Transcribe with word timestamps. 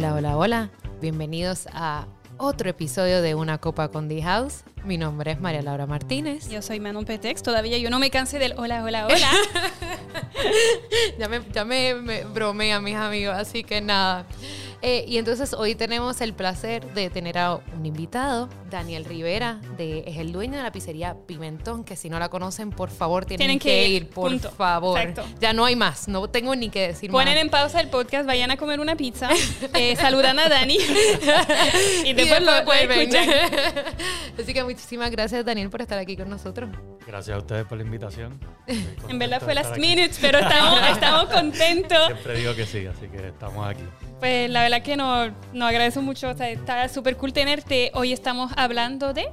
Hola, 0.00 0.14
hola, 0.14 0.36
hola. 0.38 0.70
Bienvenidos 1.02 1.68
a 1.74 2.06
otro 2.38 2.70
episodio 2.70 3.20
de 3.20 3.34
Una 3.34 3.58
Copa 3.58 3.90
con 3.90 4.08
The 4.08 4.22
House. 4.22 4.64
Mi 4.82 4.96
nombre 4.96 5.32
es 5.32 5.40
María 5.42 5.60
Laura 5.60 5.84
Martínez. 5.84 6.48
Yo 6.48 6.62
soy 6.62 6.80
Manon 6.80 7.04
Petex. 7.04 7.42
Todavía 7.42 7.76
yo 7.76 7.90
no 7.90 7.98
me 7.98 8.08
cansé 8.08 8.38
del 8.38 8.54
hola, 8.56 8.82
hola, 8.82 9.06
hola. 9.06 9.30
ya 11.18 11.28
me, 11.28 11.42
ya 11.52 11.66
me, 11.66 11.96
me 11.96 12.24
bromean 12.24 12.82
mis 12.82 12.96
amigos, 12.96 13.34
así 13.36 13.62
que 13.62 13.82
nada. 13.82 14.24
Eh, 14.82 15.04
y 15.06 15.18
entonces 15.18 15.52
hoy 15.52 15.74
tenemos 15.74 16.20
el 16.22 16.32
placer 16.32 16.92
de 16.94 17.10
tener 17.10 17.36
a 17.36 17.56
un 17.56 17.84
invitado, 17.84 18.48
Daniel 18.70 19.04
Rivera, 19.04 19.60
de, 19.76 20.04
es 20.06 20.16
el 20.16 20.32
dueño 20.32 20.56
de 20.56 20.62
la 20.62 20.72
pizzería 20.72 21.16
Pimentón, 21.26 21.84
que 21.84 21.96
si 21.96 22.08
no 22.08 22.18
la 22.18 22.30
conocen, 22.30 22.70
por 22.70 22.88
favor, 22.90 23.26
tienen, 23.26 23.58
que, 23.58 23.88
ir, 23.88 24.08
por 24.08 24.38
favor. 24.38 24.98
Exacto. 24.98 25.24
Ya 25.38 25.52
no 25.52 25.66
hay 25.66 25.76
más, 25.76 26.08
no 26.08 26.28
tengo 26.28 26.56
ni 26.56 26.70
que 26.70 26.88
decir 26.88 27.10
Ponen 27.10 27.36
en 27.36 27.50
pausa 27.50 27.80
el 27.80 27.88
podcast, 27.88 28.26
vayan 28.26 28.50
a 28.50 28.56
comer 28.56 28.80
una 28.80 28.96
pizza, 28.96 29.28
eh, 29.74 29.96
saludan 29.96 30.38
a 30.38 30.48
Dani 30.48 30.78
y 32.04 32.12
después, 32.14 32.42
lo 32.42 32.64
pueden 32.64 32.90
escuchar. 32.90 33.28
Así 34.40 34.54
que 34.54 34.64
muchísimas 34.64 35.10
gracias, 35.10 35.44
Daniel, 35.44 35.68
por 35.68 35.82
estar 35.82 35.98
aquí 35.98 36.16
con 36.16 36.30
nosotros. 36.30 36.70
Gracias 37.06 37.34
a 37.34 37.38
ustedes 37.38 37.66
por 37.66 37.76
la 37.76 37.84
invitación. 37.84 38.40
En 39.08 39.18
verdad 39.18 39.42
fue 39.42 39.54
last 39.54 39.76
minutes, 39.76 40.18
pero 40.20 40.38
estamos, 40.38 40.80
estamos 40.88 41.24
contentos. 41.24 42.06
Siempre 42.06 42.34
digo 42.38 42.54
que 42.54 42.64
sí, 42.64 42.86
así 42.86 43.08
que 43.08 43.28
estamos 43.28 43.66
aquí. 43.66 43.82
Pues 44.20 44.48
la 44.48 44.62
verdad 44.70 44.84
que 44.84 44.96
nos 44.96 45.32
no 45.52 45.66
agradezco 45.66 46.00
mucho, 46.00 46.28
o 46.28 46.34
sea, 46.34 46.48
está 46.48 46.88
súper 46.88 47.16
cool 47.16 47.32
tenerte. 47.32 47.90
Hoy 47.94 48.12
estamos 48.12 48.52
hablando 48.56 49.12
de... 49.12 49.26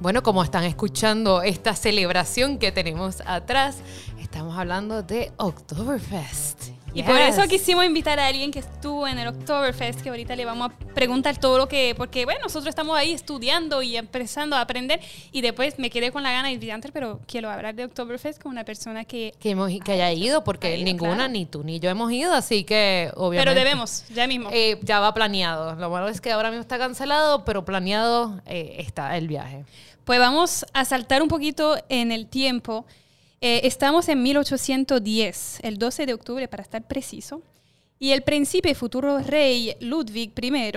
Bueno, 0.00 0.24
como 0.24 0.42
están 0.42 0.64
escuchando 0.64 1.42
esta 1.42 1.74
celebración 1.74 2.58
que 2.58 2.72
tenemos 2.72 3.22
atrás, 3.26 3.78
estamos 4.20 4.58
hablando 4.58 5.02
de 5.04 5.30
Oktoberfest. 5.36 6.75
Y 6.96 7.02
por 7.02 7.16
eso 7.16 7.46
quisimos 7.46 7.84
invitar 7.84 8.18
a 8.18 8.26
alguien 8.26 8.50
que 8.50 8.60
estuvo 8.60 9.06
en 9.06 9.18
el 9.18 9.28
Oktoberfest, 9.28 10.00
que 10.00 10.08
ahorita 10.08 10.34
le 10.34 10.46
vamos 10.46 10.70
a 10.70 10.94
preguntar 10.94 11.36
todo 11.36 11.58
lo 11.58 11.68
que, 11.68 11.94
porque 11.94 12.24
bueno, 12.24 12.40
nosotros 12.44 12.70
estamos 12.70 12.96
ahí 12.96 13.12
estudiando 13.12 13.82
y 13.82 13.98
empezando 13.98 14.56
a 14.56 14.62
aprender 14.62 15.00
y 15.30 15.42
después 15.42 15.78
me 15.78 15.90
quedé 15.90 16.10
con 16.10 16.22
la 16.22 16.32
gana 16.32 16.48
de 16.48 16.72
antes, 16.72 16.90
pero 16.92 17.20
quiero 17.26 17.50
hablar 17.50 17.74
de 17.74 17.84
Oktoberfest 17.84 18.42
con 18.42 18.52
una 18.52 18.64
persona 18.64 19.04
que... 19.04 19.34
Que, 19.38 19.50
hemos, 19.50 19.70
que 19.84 19.92
haya 19.92 20.10
ido, 20.10 20.42
porque 20.42 20.82
ninguna, 20.82 21.28
ni 21.28 21.44
tú 21.44 21.62
ni 21.62 21.80
yo 21.80 21.90
hemos 21.90 22.10
ido, 22.12 22.32
así 22.32 22.64
que 22.64 23.10
obviamente... 23.14 23.50
Pero 23.50 23.64
debemos, 23.66 24.04
ya 24.08 24.26
mismo. 24.26 24.48
Eh, 24.50 24.78
ya 24.82 24.98
va 25.00 25.12
planeado. 25.12 25.74
Lo 25.74 25.90
malo 25.90 26.08
es 26.08 26.22
que 26.22 26.32
ahora 26.32 26.48
mismo 26.48 26.62
está 26.62 26.78
cancelado, 26.78 27.44
pero 27.44 27.66
planeado 27.66 28.40
eh, 28.46 28.76
está 28.78 29.18
el 29.18 29.28
viaje. 29.28 29.66
Pues 30.06 30.18
vamos 30.18 30.64
a 30.72 30.84
saltar 30.86 31.20
un 31.20 31.28
poquito 31.28 31.76
en 31.88 32.10
el 32.10 32.26
tiempo. 32.26 32.86
Eh, 33.48 33.60
estamos 33.62 34.08
en 34.08 34.24
1810, 34.24 35.60
el 35.62 35.78
12 35.78 36.06
de 36.06 36.14
octubre 36.14 36.48
para 36.48 36.64
estar 36.64 36.82
preciso, 36.82 37.42
y 37.96 38.10
el 38.10 38.22
príncipe 38.22 38.74
futuro 38.74 39.20
rey 39.20 39.76
Ludwig 39.78 40.32
I 40.42 40.72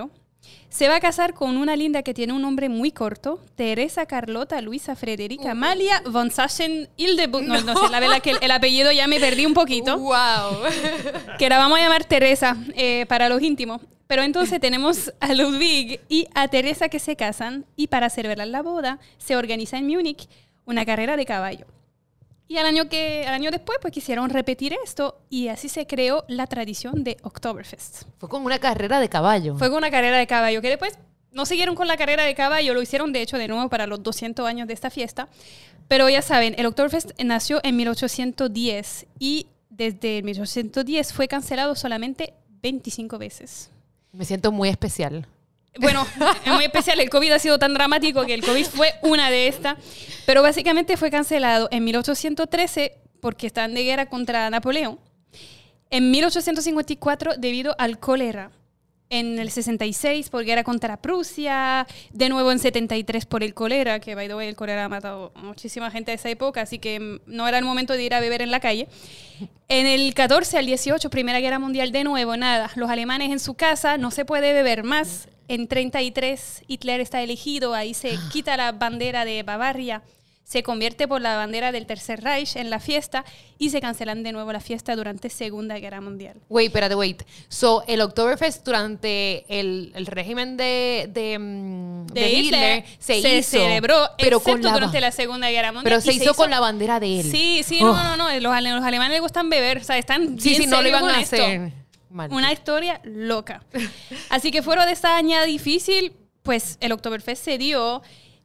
se 0.70 0.88
va 0.88 0.98
a 0.98 1.00
casar 1.00 1.34
con 1.34 1.58
una 1.58 1.76
linda 1.76 2.04
que 2.04 2.14
tiene 2.14 2.32
un 2.32 2.44
nombre 2.44 2.70
muy 2.70 2.92
corto, 2.92 3.44
Teresa 3.56 4.06
Carlota 4.06 4.62
Luisa 4.62 4.96
Frederica 4.96 5.50
Amalia 5.50 6.04
von 6.12 6.30
Sachen 6.30 6.88
Hildebut. 6.96 7.42
No, 7.42 7.60
no, 7.62 7.76
sé, 7.76 7.90
la 7.90 8.00
verdad 8.00 8.22
que 8.22 8.36
el, 8.40 8.52
apellido 8.52 8.92
ya 8.92 9.08
me 9.08 9.20
perdí 9.20 9.48
un 9.48 9.56
poquito. 9.56 9.98
¡Wow! 9.98 10.60
Que 11.40 11.50
la 11.50 11.58
vamos 11.58 11.80
a 11.80 11.82
llamar 11.82 12.06
Teresa 12.06 12.56
eh, 12.76 13.08
para 13.10 13.30
los 13.30 13.42
íntimos. 13.42 13.82
Pero 14.06 14.22
entonces 14.22 14.60
tenemos 14.62 15.12
a 15.20 15.34
Ludwig 15.34 16.02
y 16.08 16.28
a 16.36 16.48
Teresa 16.48 16.88
que 16.88 17.00
se 17.00 17.16
casan 17.16 17.66
y 17.76 17.88
para 17.88 18.12
celebrar 18.12 18.48
la 18.48 18.62
boda 18.62 19.00
se 19.18 19.36
organiza 19.36 19.80
en 19.80 19.88
Múnich 19.88 20.30
una 20.66 20.86
carrera 20.86 21.18
de 21.18 21.26
caballo. 21.26 21.66
Y 22.50 22.58
al 22.58 22.66
año, 22.66 22.90
que, 22.90 23.26
al 23.28 23.36
año 23.36 23.52
después, 23.52 23.78
pues 23.80 23.94
quisieron 23.94 24.28
repetir 24.32 24.76
esto 24.84 25.22
y 25.30 25.50
así 25.50 25.70
se 25.70 25.86
creó 25.86 26.26
la 26.28 26.48
tradición 26.48 27.04
de 27.04 27.18
Oktoberfest. 27.22 28.06
Fue 28.18 28.28
como 28.28 28.48
una 28.48 28.58
carrera 28.58 29.00
de 29.00 29.08
caballo. 29.08 29.56
Fue 29.56 29.68
como 29.68 29.78
una 29.78 29.92
carrera 29.92 30.18
de 30.18 30.26
caballo, 30.26 30.60
que 30.60 30.70
después 30.70 30.98
no 31.32 31.46
siguieron 31.46 31.76
con 31.76 31.88
la 31.88 31.96
carrera 31.96 32.24
de 32.24 32.34
caballo, 32.34 32.74
lo 32.74 32.82
hicieron 32.82 33.14
de 33.14 33.22
hecho 33.22 33.38
de 33.38 33.48
nuevo 33.48 33.70
para 33.70 33.86
los 33.86 34.02
200 34.02 34.48
años 34.48 34.68
de 34.68 34.74
esta 34.74 34.90
fiesta. 34.90 35.30
Pero 35.88 36.10
ya 36.10 36.24
saben, 36.24 36.56
el 36.58 36.66
Oktoberfest 36.66 37.12
nació 37.24 37.60
en 37.64 37.76
1810 37.76 39.06
y 39.20 39.46
desde 39.70 40.24
1810 40.24 41.14
fue 41.14 41.28
cancelado 41.28 41.76
solamente 41.76 42.34
25 42.64 43.20
veces. 43.20 43.70
Me 44.12 44.26
siento 44.26 44.52
muy 44.52 44.70
especial. 44.70 45.28
Bueno, 45.78 46.06
es 46.46 46.54
muy 46.54 46.66
especial. 46.66 47.00
El 47.00 47.10
COVID 47.10 47.32
ha 47.32 47.40
sido 47.40 47.60
tan 47.60 47.74
dramático 47.74 48.26
que 48.26 48.34
el 48.34 48.44
COVID 48.44 48.66
fue 48.66 48.94
una 49.02 49.30
de 49.30 49.48
estas. 49.48 49.78
Pero 50.26 50.42
básicamente 50.42 50.98
fue 50.98 51.10
cancelado 51.10 51.68
en 51.72 51.84
1813 51.84 52.94
porque 53.22 53.48
estaban 53.48 53.74
de 53.74 53.84
guerra 53.84 54.08
contra 54.08 54.50
Napoleón. 54.50 55.00
En 55.90 56.12
1854 56.12 57.34
debido 57.38 57.76
al 57.80 58.00
cólera. 58.00 58.52
En 59.10 59.40
el 59.40 59.50
66 59.50 60.30
por 60.30 60.46
guerra 60.46 60.64
contra 60.64 60.98
Prusia. 60.98 61.88
De 62.14 62.30
nuevo 62.30 62.52
en 62.52 62.60
73 62.60 63.26
por 63.26 63.44
el 63.44 63.54
cólera, 63.54 64.00
que 64.00 64.14
by 64.16 64.28
the 64.28 64.36
way 64.36 64.48
el 64.48 64.56
cólera 64.56 64.86
ha 64.86 64.90
matado 64.90 65.32
muchísima 65.36 65.90
gente 65.90 66.12
de 66.12 66.16
esa 66.16 66.30
época, 66.30 66.62
así 66.62 66.80
que 66.80 67.20
no 67.26 67.48
era 67.48 67.58
el 67.58 67.66
momento 67.66 67.94
de 67.94 68.04
ir 68.04 68.14
a 68.14 68.20
beber 68.20 68.42
en 68.42 68.52
la 68.52 68.60
calle. 68.60 68.88
En 69.68 69.86
el 69.88 70.14
14 70.14 70.58
al 70.58 70.66
18, 70.66 71.10
Primera 71.10 71.40
Guerra 71.40 71.60
Mundial 71.60 71.92
de 71.92 72.04
nuevo, 72.04 72.38
nada. 72.38 72.70
Los 72.76 72.90
alemanes 72.90 73.32
en 73.32 73.40
su 73.40 73.56
casa, 73.56 73.98
no 73.98 74.12
se 74.12 74.26
puede 74.26 74.54
beber 74.54 74.84
más 74.84 75.28
en 75.50 75.68
33 75.68 76.64
Hitler 76.68 77.02
está 77.02 77.22
elegido, 77.22 77.74
ahí 77.74 77.94
se 77.94 78.18
quita 78.32 78.56
la 78.56 78.72
bandera 78.72 79.26
de 79.26 79.44
Bavaria, 79.44 80.04
se 80.50 80.64
convierte 80.64 81.08
por 81.08 81.22
la 81.22 81.36
bandera 81.36 81.72
del 81.72 81.86
Tercer 81.86 82.24
Reich 82.24 82.56
en 82.56 82.72
la 82.72 82.80
fiesta 82.80 83.24
y 83.60 83.70
se 83.70 83.80
cancelan 83.82 84.24
de 84.24 84.32
nuevo 84.32 84.52
la 84.52 84.60
fiesta 84.60 84.96
durante 84.96 85.30
Segunda 85.30 85.78
Guerra 85.78 86.02
Mundial. 86.02 86.38
Wait, 86.50 86.70
espérate, 86.70 86.96
wait. 86.96 87.22
So, 87.50 87.84
el 87.86 88.02
Oktoberfest 88.02 88.66
durante 88.66 89.46
el, 89.48 89.94
régimen 90.08 90.58
de, 90.58 91.08
de, 91.14 91.38
mm, 91.38 92.18
Hitler, 92.18 92.84
se, 92.98 93.44
celebró, 93.44 94.10
pero 94.18 94.40
con 94.40 94.60
durante 94.60 95.00
la 95.00 95.12
Segunda 95.12 95.52
Guerra 95.52 95.72
Mundial. 95.72 95.84
Pero 95.84 96.02
se, 96.02 96.14
hizo, 96.14 96.34
con 96.34 96.50
la 96.50 96.60
bandera 96.60 97.00
de 97.00 97.20
él. 97.20 97.30
Sí, 97.30 97.62
sí, 97.64 97.80
no, 97.82 97.94
no, 97.94 98.18
no. 98.18 98.32
Los, 98.40 98.64
los, 98.64 98.84
alemanes 98.84 99.12
les 99.12 99.22
gustan 99.22 99.52
beber, 99.52 99.78
o 99.78 99.84
sea, 99.84 100.00
están 100.00 100.40
sí, 100.40 100.56
sí, 100.56 100.66
no 100.66 100.82
lo 100.82 100.88
iban 100.88 101.08
a 101.10 101.20
hacer. 101.20 101.74
Una 102.10 102.52
historia 102.52 103.02
loca. 103.04 103.62
Así 104.30 104.50
que 104.50 104.64
fuera 104.64 104.88
de 104.88 104.94
esta 104.94 105.16
añada 105.16 105.46
difícil, 105.46 106.14
pues 106.42 106.80
el 106.82 106.92
Oktoberfest 106.92 107.46
se 107.46 107.60
dio. 107.60 108.02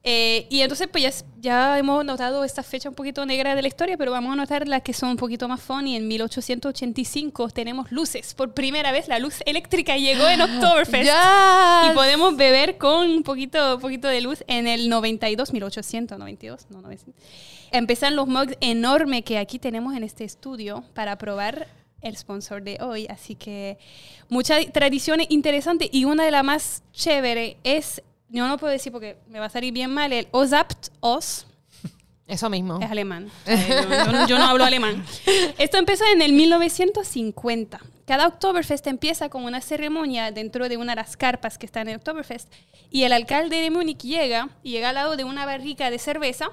Eh, 0.07 0.47
y 0.51 0.61
entonces, 0.61 0.87
pues 0.93 1.25
ya, 1.41 1.79
hemos 1.79 2.05
notado 2.05 2.45
esta 2.45 2.63
fecha 2.63 2.91
un 2.91 2.95
poquito 2.95 3.25
negra 3.25 3.55
de 3.55 3.63
la 3.63 3.69
historia, 3.69 3.97
pero 3.97 4.13
vamos 4.13 4.35
a 4.35 4.37
notar 4.37 4.69
las 4.69 4.83
que 4.83 4.93
son 4.93 5.09
un 5.11 5.17
poquito 5.17 5.49
más 5.49 5.63
funny. 5.63 5.97
En 5.97 6.07
1885 6.07 7.49
tenemos 7.49 7.91
luces. 7.91 8.35
Por 8.35 8.53
primera 8.53 8.93
vez 8.93 9.09
la 9.09 9.19
luz 9.19 9.43
eléctrica 9.47 9.97
llegó 9.97 10.29
en 10.29 10.43
Oktoberfest. 10.43 11.11
Y 11.91 11.95
podemos 11.95 12.37
beber 12.37 12.77
con 12.77 13.09
un 13.09 13.23
poquito, 13.23 13.79
poquito 13.81 14.09
de 14.09 14.21
luz 14.21 14.45
en 14.47 14.67
el 14.67 14.91
92, 14.91 15.55
1892, 15.55 16.67
no, 16.69 16.83
900. 16.83 17.25
Empiezan 17.73 18.15
los 18.15 18.29
mugs 18.29 18.59
enormes 18.61 19.25
que 19.25 19.39
aquí 19.39 19.59
tenemos 19.59 19.97
en 19.97 20.05
este 20.05 20.25
estudio 20.25 20.85
para 20.93 21.17
probar 21.17 21.67
el 22.03 22.17
sponsor 22.17 22.63
de 22.63 22.79
hoy. 22.81 23.07
Así 23.09 23.35
que 23.35 23.79
muchas 24.29 24.71
tradiciones 24.73 25.29
interesantes 25.31 25.89
y 25.91 26.05
una 26.05 26.25
de 26.25 26.31
las 26.31 26.45
más 26.45 26.83
chévere 26.93 27.57
es, 27.65 28.03
yo 28.29 28.49
no 28.49 28.59
puedo 28.59 28.73
decir 28.73 28.93
porque 28.93 29.19
me 29.29 29.39
va 29.39 29.47
a 29.47 29.51
salir 29.51 29.73
bien 29.73 29.93
mal, 29.93 30.13
el 30.13 30.29
Osapt 30.31 30.89
Os. 31.01 31.47
Eso 32.27 32.49
mismo. 32.49 32.81
Es 32.81 32.91
alemán. 32.91 33.31
yo, 34.29 34.39
no 34.39 34.45
hablo 34.45 34.65
alemán. 34.65 35.05
Esto 35.59 35.77
empezó 35.77 36.05
en 36.13 36.23
el 36.23 36.33
1950. 36.33 37.81
Cada 38.07 38.27
Oktoberfest 38.27 38.87
empieza 38.87 39.29
con 39.29 39.45
una 39.45 39.61
ceremonia 39.61 40.31
dentro 40.31 40.69
de 40.69 40.77
una 40.79 40.93
de 40.93 40.97
las 40.97 41.17
carpas 41.17 41.59
que 41.59 41.67
están 41.67 41.83
en 41.83 41.95
el 41.95 41.97
Oktoberfest. 41.99 42.51
Y 42.91 43.05
el 43.05 43.13
alcalde 43.13 43.57
de 43.57 43.71
Múnich 43.71 44.03
llega 44.03 44.49
y 44.63 44.71
llega 44.71 44.89
al 44.91 44.95
lado 44.95 45.17
de 45.17 45.25
una 45.25 45.45
barrica 45.45 45.91
de 45.91 45.99
cerveza 45.99 46.51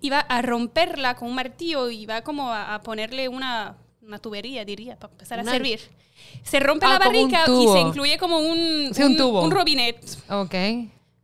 y 0.00 0.10
va 0.10 0.20
a 0.20 0.42
romperla 0.42 1.16
con 1.16 1.28
un 1.28 1.34
martillo 1.34 1.90
y 1.90 2.04
va 2.04 2.22
como 2.22 2.52
a 2.52 2.80
ponerle 2.82 3.28
una 3.28 3.76
una 4.10 4.18
tubería, 4.18 4.64
diría, 4.64 4.96
para 4.96 5.12
empezar 5.12 5.40
a 5.40 5.44
servir. 5.44 5.80
Se 6.42 6.60
rompe 6.60 6.86
la 6.86 6.96
ah, 6.96 6.98
barrica 6.98 7.44
y 7.48 7.68
se 7.68 7.80
incluye 7.80 8.18
como 8.18 8.38
un, 8.38 8.92
un, 8.96 9.16
tubo. 9.16 9.42
un 9.42 9.50
robinet. 9.50 9.96
Ok. 10.28 10.54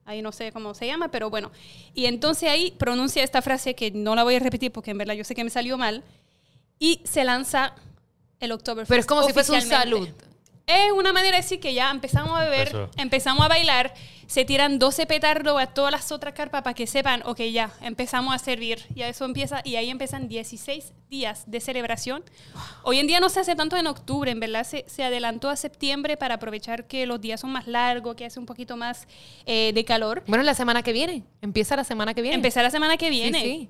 Ahí 0.04 0.22
no 0.22 0.32
sé 0.32 0.52
cómo 0.52 0.72
se 0.72 0.86
llama, 0.86 1.10
pero 1.10 1.30
bueno. 1.30 1.50
Y 1.94 2.06
entonces 2.06 2.48
ahí 2.48 2.70
pronuncia 2.78 3.24
esta 3.24 3.42
frase 3.42 3.74
que 3.74 3.90
no 3.90 4.14
la 4.14 4.22
voy 4.22 4.36
a 4.36 4.38
repetir 4.38 4.70
porque 4.70 4.92
en 4.92 4.98
verdad 4.98 5.14
yo 5.14 5.24
sé 5.24 5.34
que 5.34 5.44
me 5.44 5.50
salió 5.50 5.76
mal. 5.76 6.04
Y 6.78 7.00
se 7.04 7.24
lanza 7.24 7.74
el 8.38 8.52
Oktoberfest. 8.52 8.88
Pero 8.88 9.00
es 9.00 9.06
como 9.06 9.24
si 9.24 9.32
fuese 9.32 9.52
un 9.52 9.62
salud. 9.62 10.08
Es 10.68 10.90
una 10.90 11.12
manera 11.12 11.36
de 11.36 11.42
decir 11.44 11.60
que 11.60 11.72
ya 11.74 11.92
empezamos 11.92 12.36
a 12.36 12.42
beber, 12.42 12.88
empezamos 12.96 13.44
a 13.44 13.46
bailar, 13.46 13.94
se 14.26 14.44
tiran 14.44 14.80
12 14.80 15.06
petardos 15.06 15.62
a 15.62 15.68
todas 15.68 15.92
las 15.92 16.10
otras 16.10 16.34
carpas 16.34 16.62
para 16.62 16.74
que 16.74 16.88
sepan, 16.88 17.22
ok, 17.24 17.40
ya, 17.52 17.70
empezamos 17.82 18.34
a 18.34 18.38
servir. 18.40 18.84
Y 18.92 19.02
eso 19.02 19.24
empieza, 19.26 19.60
y 19.62 19.76
ahí 19.76 19.90
empiezan 19.90 20.26
16 20.26 20.92
días 21.08 21.44
de 21.46 21.60
celebración. 21.60 22.24
Hoy 22.82 22.98
en 22.98 23.06
día 23.06 23.20
no 23.20 23.28
se 23.28 23.38
hace 23.38 23.54
tanto 23.54 23.76
en 23.76 23.86
octubre, 23.86 24.28
en 24.28 24.40
verdad 24.40 24.64
se, 24.64 24.84
se 24.88 25.04
adelantó 25.04 25.50
a 25.50 25.54
septiembre 25.54 26.16
para 26.16 26.34
aprovechar 26.34 26.88
que 26.88 27.06
los 27.06 27.20
días 27.20 27.42
son 27.42 27.52
más 27.52 27.68
largos, 27.68 28.16
que 28.16 28.24
hace 28.24 28.40
un 28.40 28.46
poquito 28.46 28.76
más 28.76 29.06
eh, 29.46 29.70
de 29.72 29.84
calor. 29.84 30.24
Bueno, 30.26 30.42
la 30.42 30.54
semana 30.54 30.82
que 30.82 30.92
viene, 30.92 31.22
empieza 31.42 31.76
la 31.76 31.84
semana 31.84 32.12
que 32.12 32.22
viene. 32.22 32.34
Empieza 32.34 32.60
la 32.64 32.72
semana 32.72 32.96
que 32.96 33.08
viene. 33.08 33.40
Sí, 33.40 33.68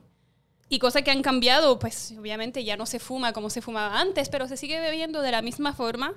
Y 0.71 0.79
cosas 0.79 1.03
que 1.03 1.11
han 1.11 1.21
cambiado, 1.21 1.79
pues 1.79 2.15
obviamente 2.19 2.65
ya 2.65 2.79
no 2.79 2.87
se 2.87 3.01
fuma 3.01 3.35
como 3.35 3.51
se 3.51 3.61
fumaba 3.61 4.01
antes, 4.01 4.31
pero 4.31 4.49
se 4.49 4.57
sigue 4.57 4.81
bebiendo 4.81 5.21
de 5.21 5.31
la 5.31 5.43
misma 5.43 5.75
forma 5.75 6.15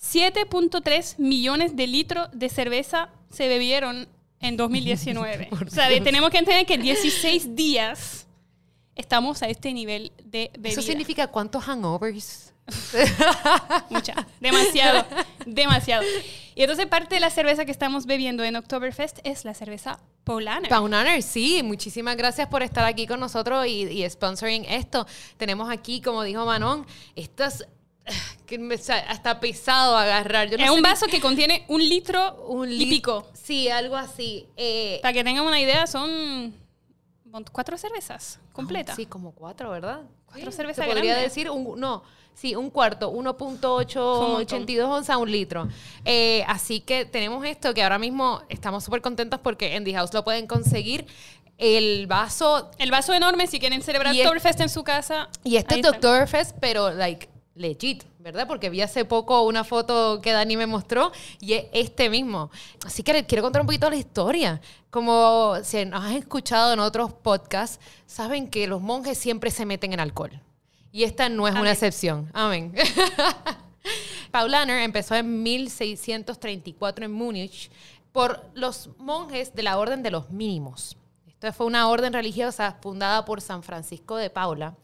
7.3 0.00 1.18
millones 1.18 1.76
de 1.76 1.86
litros 1.86 2.28
de 2.32 2.48
cerveza 2.48 3.10
se 3.30 3.48
bebieron 3.48 4.08
en 4.40 4.56
2019. 4.56 5.48
o 5.66 5.70
sea, 5.70 5.88
tenemos 6.02 6.30
que 6.30 6.38
entender 6.38 6.66
que 6.66 6.78
16 6.78 7.54
días 7.54 8.26
estamos 8.94 9.42
a 9.42 9.48
este 9.48 9.72
nivel 9.72 10.12
de 10.24 10.50
bebida. 10.54 10.80
¿Eso 10.80 10.82
significa 10.82 11.26
cuántos 11.26 11.68
hangovers? 11.68 12.52
Mucha, 13.90 14.26
demasiado, 14.40 15.04
demasiado. 15.44 16.04
Y 16.54 16.62
entonces 16.62 16.86
parte 16.86 17.16
de 17.16 17.20
la 17.20 17.30
cerveza 17.30 17.64
que 17.64 17.72
estamos 17.72 18.06
bebiendo 18.06 18.44
en 18.44 18.56
Oktoberfest 18.56 19.18
es 19.24 19.44
la 19.44 19.54
cerveza 19.54 19.98
Paulaner. 20.24 20.68
Paulaner, 20.68 21.22
sí. 21.22 21.62
Muchísimas 21.62 22.16
gracias 22.16 22.48
por 22.48 22.62
estar 22.62 22.84
aquí 22.84 23.06
con 23.06 23.18
nosotros 23.18 23.66
y, 23.66 23.82
y 23.84 24.08
sponsoring 24.08 24.64
esto. 24.66 25.06
Tenemos 25.36 25.70
aquí, 25.70 26.00
como 26.00 26.22
dijo 26.22 26.44
Manon, 26.46 26.86
estas 27.16 27.66
que 28.46 28.58
me, 28.58 28.74
hasta 28.74 29.40
pesado 29.40 29.96
agarrar. 29.96 30.52
es 30.52 30.70
un 30.70 30.82
vaso 30.82 31.06
que 31.06 31.20
contiene 31.20 31.64
un 31.68 31.80
litro 31.80 32.44
un 32.48 32.70
y 32.70 32.86
pico. 32.86 33.28
Sí, 33.32 33.68
algo 33.68 33.96
así. 33.96 34.46
Eh, 34.56 34.98
Para 35.02 35.12
que 35.12 35.24
tengan 35.24 35.44
una 35.44 35.60
idea, 35.60 35.86
son 35.86 36.54
cuatro 37.52 37.78
cervezas 37.78 38.40
completas. 38.52 38.96
sí, 38.96 39.06
como 39.06 39.32
cuatro, 39.32 39.70
¿verdad? 39.70 40.02
Cuatro 40.26 40.52
cervezas 40.52 40.86
podría 40.86 41.16
decir, 41.16 41.50
un, 41.50 41.78
no, 41.80 42.04
sí, 42.34 42.54
un 42.54 42.70
cuarto, 42.70 43.12
1.882 43.12 44.84
onzas, 44.84 45.16
un 45.16 45.30
litro. 45.30 45.68
Eh, 46.04 46.44
así 46.46 46.80
que 46.80 47.04
tenemos 47.04 47.44
esto 47.44 47.74
que 47.74 47.82
ahora 47.82 47.98
mismo 47.98 48.42
estamos 48.48 48.84
súper 48.84 49.00
contentos 49.00 49.40
porque 49.40 49.74
en 49.74 49.84
The 49.84 49.94
House 49.94 50.14
lo 50.14 50.22
pueden 50.22 50.46
conseguir 50.46 51.06
el 51.58 52.06
vaso. 52.06 52.70
El 52.78 52.90
vaso 52.90 53.12
enorme, 53.12 53.46
si 53.46 53.58
quieren 53.60 53.82
celebrar 53.82 54.14
Oktoberfest 54.14 54.60
en 54.60 54.68
su 54.68 54.82
casa. 54.82 55.28
Y 55.44 55.56
este 55.56 55.80
es 55.80 55.86
Oktoberfest, 55.86 56.56
pero 56.60 56.90
like 56.90 57.28
legit, 57.54 58.04
¿verdad? 58.18 58.46
Porque 58.46 58.70
vi 58.70 58.80
hace 58.80 59.04
poco 59.04 59.42
una 59.42 59.64
foto 59.64 60.20
que 60.20 60.32
Dani 60.32 60.56
me 60.56 60.66
mostró 60.66 61.12
y 61.40 61.54
es 61.54 61.66
este 61.72 62.08
mismo. 62.08 62.50
Así 62.84 63.02
que 63.02 63.26
quiero 63.26 63.42
contar 63.42 63.62
un 63.62 63.66
poquito 63.66 63.90
la 63.90 63.96
historia. 63.96 64.60
Como 64.90 65.56
si 65.62 65.84
nos 65.84 66.04
has 66.04 66.16
escuchado 66.16 66.72
en 66.72 66.80
otros 66.80 67.12
podcasts, 67.12 67.80
saben 68.06 68.48
que 68.48 68.66
los 68.66 68.80
monjes 68.80 69.18
siempre 69.18 69.50
se 69.50 69.66
meten 69.66 69.92
en 69.92 70.00
alcohol. 70.00 70.40
Y 70.92 71.04
esta 71.04 71.28
no 71.28 71.46
es 71.46 71.54
una 71.54 71.70
excepción. 71.70 72.30
Amén. 72.32 72.74
Paulaner 74.30 74.82
empezó 74.82 75.14
en 75.14 75.42
1634 75.42 77.04
en 77.04 77.12
Múnich 77.12 77.70
por 78.12 78.44
los 78.54 78.90
monjes 78.98 79.54
de 79.54 79.62
la 79.62 79.78
Orden 79.78 80.02
de 80.02 80.10
los 80.10 80.30
Mínimos. 80.30 80.96
Esta 81.28 81.52
fue 81.52 81.66
una 81.66 81.88
orden 81.88 82.12
religiosa 82.12 82.76
fundada 82.82 83.24
por 83.24 83.40
San 83.40 83.62
Francisco 83.62 84.16
de 84.16 84.28
Paula 84.28 84.74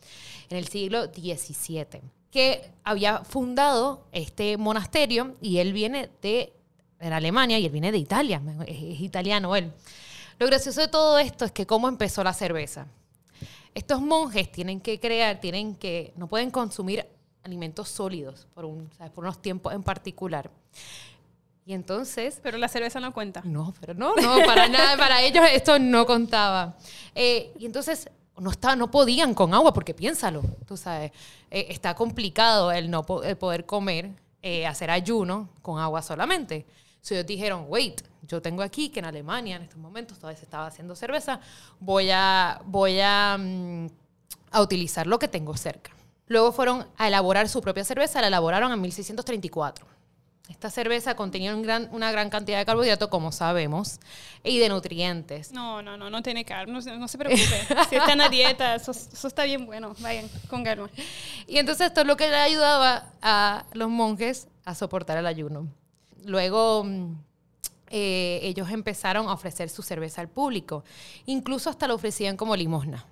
en 0.49 0.57
el 0.57 0.69
siglo 0.69 1.05
XVII 1.07 2.16
que 2.31 2.73
había 2.85 3.25
fundado 3.25 4.07
este 4.13 4.57
monasterio 4.57 5.37
y 5.41 5.59
él 5.59 5.73
viene 5.73 6.11
de, 6.23 6.53
Alemania 7.01 7.59
y 7.59 7.67
él 7.67 7.73
viene 7.73 7.93
de 7.93 7.99
Italia, 7.99 8.41
es, 8.67 9.01
italiano 9.01 9.55
él. 9.57 9.73
Lo 10.39 10.47
gracioso 10.47 10.81
de 10.81 10.89
todo 10.89 11.19
esto 11.19 11.45
es 11.45 11.53
que 11.53 11.67
cómo 11.67 11.89
empezó 11.89 12.23
la 12.23 12.33
cerveza. 12.33 12.87
Estos 13.75 14.01
monjes 14.01 14.51
tienen 14.51 14.81
que 14.81 14.99
crear, 14.99 15.41
tienen 15.41 15.77
que, 15.77 16.13
no 16.17 16.27
pueden 16.27 16.51
consumir 16.51 17.07
alimentos 17.43 17.89
sólidos 17.89 18.47
por, 18.55 18.65
un, 18.65 18.89
por 19.15 19.25
unos 19.25 19.41
tiempos 19.41 19.73
en 19.73 19.83
particular. 19.83 20.51
Y 21.67 21.75
entonces... 21.75 22.41
Pero 22.43 22.59
la 22.59 22.69
cerveza 22.69 23.01
no 23.01 23.13
cuenta. 23.13 23.43
No, 23.45 23.75
pero 23.81 23.93
no, 23.93 24.15
no, 24.15 24.39
para 24.47 24.69
nada, 24.69 24.97
para 24.97 25.21
ellos 25.23 25.45
esto 25.53 25.79
no 25.79 26.07
contaba. 26.07 26.77
Eh, 27.15 27.53
y 27.59 27.67
entonces 27.67 28.09
no, 28.39 28.51
está, 28.51 28.77
no 28.77 28.91
podían 28.91 29.35
con 29.35 29.55
agua, 29.55 29.73
porque 29.73 29.95
piénsalo, 29.95 30.43
tú 30.67 30.77
sabes, 30.77 31.13
eh, 31.51 31.67
está 31.71 31.95
complicado 31.95 32.73
el 32.73 32.91
no 32.91 33.05
poder 33.05 33.67
comer, 33.67 34.11
eh, 34.43 34.67
hacer 34.67 34.91
ayuno 34.91 35.49
con 35.63 35.79
agua 35.79 36.03
solamente. 36.03 36.67
So 37.01 37.15
ellos 37.15 37.27
dijeron, 37.27 37.67
wait, 37.69 38.03
yo 38.23 38.43
tengo 38.43 38.63
aquí 38.63 38.89
que 38.89 38.99
en 38.99 39.07
Alemania 39.07 39.57
en 39.57 39.63
estos 39.63 39.79
momentos 39.79 40.19
todavía 40.19 40.39
se 40.39 40.45
estaba 40.45 40.67
haciendo 40.67 40.97
cerveza, 40.97 41.41
voy 41.79 42.11
a, 42.11 42.61
voy 42.65 42.99
a, 43.01 43.37
mm, 43.39 43.87
a 44.51 44.61
utilizar 44.61 45.07
lo 45.07 45.19
que 45.19 45.29
tengo 45.29 45.57
cerca. 45.57 45.93
Luego 46.29 46.51
fueron 46.51 46.87
a 46.97 47.07
elaborar 47.07 47.49
su 47.49 47.61
propia 47.61 47.85
cerveza, 47.85 48.21
la 48.21 48.27
elaboraron 48.27 48.73
en 48.73 48.81
1634. 48.81 49.96
Esta 50.49 50.71
cerveza 50.71 51.17
contenía 51.17 51.57
una 51.57 52.13
gran 52.13 52.31
cantidad 52.31 52.59
de 52.59 52.65
carbohidratos, 52.65 53.09
como 53.09 53.33
sabemos, 53.33 53.99
y 54.45 54.59
de 54.59 54.69
nutrientes. 54.69 55.51
No, 55.51 55.83
no, 55.83 55.97
no, 55.97 56.09
no 56.09 56.23
tiene 56.23 56.45
carbo, 56.45 56.73
no, 56.73 56.81
se 56.81 57.19
preocupe. 57.19 57.67
si 57.91 57.97
están 57.97 58.21
a 58.21 58.29
dieta, 58.29 58.77
eso, 58.77 58.93
está 58.93 59.43
bien 59.45 59.67
bueno, 59.67 59.95
vayan 59.99 60.29
con 60.49 60.63
calma. 60.63 60.89
Y 61.49 61.59
entonces 61.59 61.89
esto 61.89 62.03
es 62.03 62.07
lo 62.07 62.17
que 62.17 62.29
le 62.29 62.37
ayudaba 62.37 63.11
a 63.23 63.65
los 63.73 63.91
monjes 63.91 64.47
a 64.65 64.77
soportar 64.77 65.19
el 65.19 65.27
ayuno. 65.27 65.67
Luego 66.25 66.85
mm, 66.85 67.15
eh, 67.91 68.39
ellos 68.43 68.71
empezaron 68.71 69.29
a 69.29 69.33
ofrecer 69.33 69.69
su 69.69 69.83
cerveza 69.83 70.21
al 70.21 70.29
público, 70.29 70.85
incluso 71.27 71.71
hasta 71.71 71.89
lo 71.89 71.97
ofrecían 71.97 72.37
como 72.37 72.55
limosna. 72.55 73.05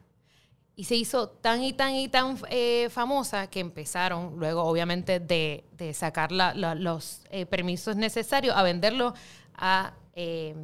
Y 0.76 0.85
se 0.85 0.97
hizo 0.97 1.29
tan 1.29 1.62
y 1.62 1.73
tan 1.73 1.94
y 1.94 2.09
tan 2.09 2.37
eh, 2.50 2.88
famosa 2.91 3.47
que 3.49 3.61
empezaron 3.61 4.35
luego, 4.37 4.65
obviamente, 4.65 5.21
de, 5.21 5.65
de 5.73 5.94
sacar 5.94 6.32
los 6.32 7.21
eh, 7.31 7.47
permisos 7.47 7.94
necesarios 7.94 8.56
a 8.56 8.62
venderlo 8.65 9.15
a, 9.55 9.94
eh, 10.15 10.55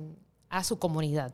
a 0.49 0.65
su 0.65 0.79
comunidad. 0.79 1.33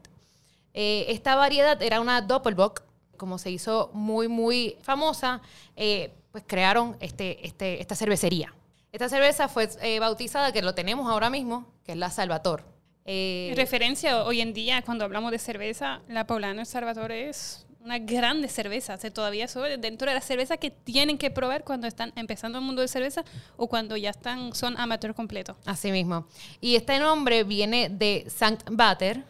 esta 0.74 1.36
variedad 1.36 1.80
era 1.80 2.02
una 2.02 2.20
Doppelbock, 2.20 2.82
como 3.16 3.38
se 3.38 3.50
hizo 3.50 3.90
muy, 3.94 4.28
muy 4.28 4.76
famosa, 4.82 5.40
pues 5.74 6.44
crearon 6.46 6.98
este, 7.00 7.46
este, 7.46 7.80
esta 7.80 7.94
cervecería. 7.94 8.52
Esta 8.92 9.08
cerveza 9.08 9.48
fue 9.48 9.68
bautizada, 10.00 10.52
que 10.52 10.60
lo 10.60 10.74
tenemos 10.74 11.10
ahora 11.10 11.30
mismo, 11.30 11.66
que 11.82 11.92
es 11.92 11.98
la 11.98 12.10
Salvator. 12.10 12.62
referencia 13.06 14.22
hoy 14.24 14.42
en 14.42 14.52
día, 14.52 14.82
cuando 14.82 15.06
hablamos 15.06 15.30
de 15.30 15.38
cerveza, 15.38 16.02
la 16.08 16.26
Paulana 16.26 16.66
Salvator 16.66 17.10
es 17.10 17.65
una 17.86 17.98
grande 18.00 18.48
cerveza. 18.48 18.98
O 19.02 19.12
todavía 19.12 19.46
sobre 19.46 19.78
dentro 19.78 20.08
de 20.08 20.14
la 20.14 20.20
cerveza 20.20 20.56
que 20.56 20.70
tienen 20.70 21.16
que 21.16 21.30
probar 21.30 21.62
cuando 21.62 21.86
están 21.86 22.12
empezando 22.16 22.58
el 22.58 22.64
mundo 22.64 22.82
de 22.82 22.88
cerveza 22.88 23.24
o 23.56 23.68
cuando 23.68 23.96
ya 23.96 24.10
están, 24.10 24.54
son 24.54 24.78
amateur 24.78 25.14
completo. 25.14 25.56
Así 25.64 25.92
mismo. 25.92 26.26
Y 26.60 26.74
este 26.74 26.98
nombre 26.98 27.44
viene 27.44 27.88
de 27.88 28.26
Sankt 28.28 28.68
Bater, 28.70 29.22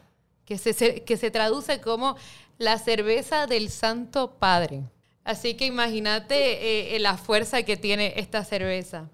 que 0.46 0.56
se, 0.56 1.04
que 1.04 1.16
se 1.18 1.30
traduce 1.30 1.80
como 1.82 2.16
la 2.56 2.78
cerveza 2.78 3.46
del 3.46 3.68
Santo 3.68 4.36
Padre. 4.38 4.84
Así 5.22 5.54
que 5.54 5.66
imagínate 5.66 6.96
eh, 6.96 6.98
la 6.98 7.18
fuerza 7.18 7.62
que 7.62 7.76
tiene 7.76 8.14
esta 8.16 8.42
cerveza. 8.42 9.10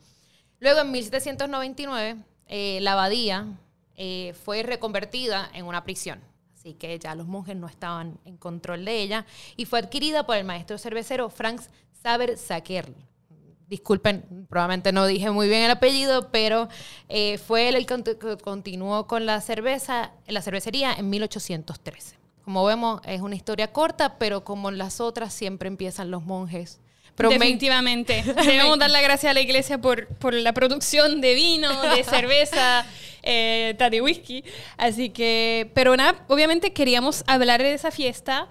Luego, 0.61 0.81
en 0.81 0.93
1799, 0.93 2.17
eh, 2.47 2.79
la 2.81 2.93
abadía 2.93 3.47
eh, 3.97 4.35
fue 4.45 4.63
reconvertida 4.63 5.51
en 5.53 5.65
una 5.65 5.83
prisión 5.83 6.32
así 6.63 6.75
que 6.75 6.97
ya 6.97 7.17
los 7.17 7.27
monjes 7.27 7.57
no 7.57 7.67
estaban 7.67 8.21
en 8.25 8.37
control 8.37 8.85
de 8.85 9.03
ella, 9.03 9.27
y 9.57 9.65
fue 9.65 9.81
adquirida 9.81 10.25
por 10.25 10.37
el 10.37 10.45
maestro 10.45 10.79
cervecero 10.79 11.29
Franz 11.29 11.69
Saber 12.05 12.39
Sacker. 12.39 12.95
Disculpen, 13.69 14.47
probablemente 14.49 14.93
no 14.93 15.07
dije 15.07 15.31
muy 15.33 15.49
bien 15.49 15.63
el 15.63 15.73
apellido, 15.73 16.31
pero 16.31 16.69
eh, 17.09 17.39
fue 17.39 17.69
él 17.69 17.75
el 17.75 17.87
que 17.87 18.39
continuó 18.41 19.09
con 19.09 19.27
la 19.27 19.41
cerveza, 19.41 20.13
la 20.29 20.41
cervecería 20.41 20.93
en 20.93 21.11
1813. 21.11 22.17
Como 22.45 22.65
vemos, 22.65 23.01
es 23.07 23.23
una 23.23 23.35
historia 23.35 23.73
corta, 23.73 24.19
pero 24.19 24.45
como 24.45 24.69
en 24.69 24.79
las 24.79 25.01
otras 25.01 25.35
siempre 25.35 25.67
empiezan 25.67 26.13
los 26.13 26.23
monjes 26.23 26.79
Definitivamente. 27.17 28.23
Debemos 28.45 28.79
dar 28.79 28.91
la 28.91 29.01
gracia 29.01 29.31
a 29.31 29.35
la 29.35 29.41
iglesia 29.41 29.79
por, 29.79 30.09
por 30.09 30.35
la 30.35 30.53
producción 30.53 31.21
de 31.21 31.35
vino, 31.35 31.83
de 31.83 32.05
cerveza, 32.05 32.87
eh, 33.23 33.77
de 33.79 34.01
whisky. 34.01 34.45
Así 34.77 35.11
que, 35.11 35.71
pero 35.75 35.97
nada, 35.97 36.25
obviamente 36.29 36.73
queríamos 36.73 37.25
hablar 37.27 37.63
de 37.63 37.75
esa 37.75 37.91
fiesta 37.91 38.49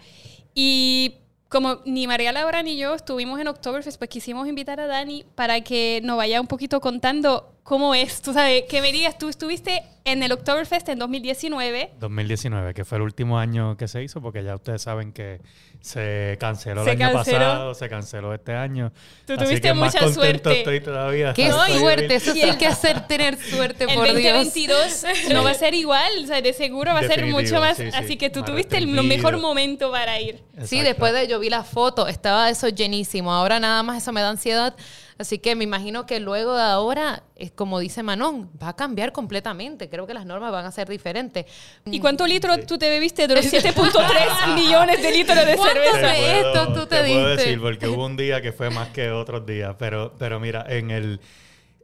y 0.53 1.15
como 1.49 1.81
ni 1.85 2.07
María 2.07 2.31
Laura 2.31 2.63
ni 2.63 2.77
yo 2.77 2.95
estuvimos 2.95 3.39
en 3.39 3.47
Oktoberfest, 3.49 3.97
pues 3.97 4.09
quisimos 4.09 4.47
invitar 4.47 4.79
a 4.79 4.87
Dani 4.87 5.25
para 5.35 5.59
que 5.61 5.99
nos 6.01 6.15
vaya 6.15 6.39
un 6.39 6.47
poquito 6.47 6.79
contando 6.79 7.51
cómo 7.63 7.95
es. 7.95 8.21
Tú 8.21 8.33
sabes, 8.33 8.63
que 8.69 8.81
me 8.81 8.91
digas, 8.91 9.17
tú 9.17 9.29
estuviste 9.29 9.83
en 10.03 10.23
el 10.23 10.31
Oktoberfest 10.31 10.89
en 10.89 10.99
2019. 10.99 11.91
2019, 11.99 12.73
que 12.73 12.85
fue 12.85 12.97
el 12.97 13.03
último 13.03 13.37
año 13.37 13.77
que 13.77 13.87
se 13.87 14.01
hizo, 14.03 14.21
porque 14.21 14.43
ya 14.43 14.55
ustedes 14.55 14.81
saben 14.81 15.13
que 15.13 15.41
se 15.79 16.37
canceló 16.39 16.83
el 16.83 16.89
año 16.89 17.13
pasado, 17.13 17.73
se 17.73 17.87
canceló 17.87 18.33
este 18.33 18.53
año. 18.53 18.91
Tú 19.25 19.37
tuviste 19.37 19.73
mucha 19.73 20.11
suerte. 20.11 20.59
Estoy 20.59 20.81
todavía. 20.81 21.33
Qué 21.33 21.51
suerte, 21.51 22.15
eso 22.15 22.33
sí 22.33 22.41
hay 22.41 22.57
que 22.57 22.67
hacer 22.67 23.07
tener 23.07 23.37
suerte, 23.37 23.87
por 23.87 24.07
el 24.07 24.15
2022 24.15 25.05
no 25.31 25.43
va 25.43 25.51
a 25.51 25.55
ser 25.55 25.73
igual, 25.73 26.11
o 26.23 26.27
sea, 26.27 26.41
de 26.41 26.53
seguro 26.53 26.93
va 26.93 26.99
a 26.99 27.07
ser 27.07 27.25
mucho 27.27 27.59
más. 27.59 27.79
así 27.93 28.17
que 28.17 28.29
tú 28.29 28.43
tuviste 28.43 28.77
el 28.77 28.87
mejor 28.87 29.37
momento 29.37 29.91
para 29.91 30.19
ir. 30.19 30.41
Sí, 30.63 30.81
después 30.81 31.13
de 31.13 31.27
yo 31.27 31.39
vi 31.39 31.49
la 31.49 31.63
foto, 31.63 32.07
estaba 32.07 32.49
eso 32.49 32.69
llenísimo. 32.69 33.33
Ahora 33.33 33.59
nada 33.59 33.83
más 33.83 34.01
eso 34.01 34.11
me 34.11 34.21
da 34.21 34.29
ansiedad 34.29 34.75
Así 35.21 35.39
que 35.39 35.55
me 35.55 35.63
imagino 35.63 36.05
que 36.05 36.19
luego 36.19 36.55
de 36.55 36.63
ahora, 36.63 37.23
es 37.35 37.51
como 37.51 37.79
dice 37.79 38.03
Manon, 38.03 38.49
va 38.61 38.69
a 38.69 38.75
cambiar 38.75 39.11
completamente. 39.11 39.89
Creo 39.89 40.05
que 40.05 40.13
las 40.13 40.25
normas 40.25 40.51
van 40.51 40.65
a 40.65 40.71
ser 40.71 40.89
diferentes. 40.89 41.45
¿Y 41.85 41.99
cuántos 41.99 42.27
litros 42.27 42.65
tú 42.65 42.77
te 42.77 42.89
bebiste 42.89 43.27
de 43.27 43.35
los 43.35 43.45
7.3 43.45 44.55
millones 44.55 45.01
de 45.01 45.11
litros 45.11 45.45
de 45.45 45.57
cerveza? 45.57 46.17
esto 46.17 46.73
tú 46.73 46.87
te, 46.87 47.01
te 47.01 47.13
puedo 47.13 47.35
decir, 47.35 47.61
porque 47.61 47.87
hubo 47.87 48.05
un 48.05 48.17
día 48.17 48.41
que 48.41 48.51
fue 48.51 48.69
más 48.69 48.89
que 48.89 49.11
otros 49.11 49.45
días. 49.45 49.75
Pero, 49.77 50.13
pero 50.17 50.39
mira, 50.39 50.65
en 50.67 50.91
el 50.91 51.19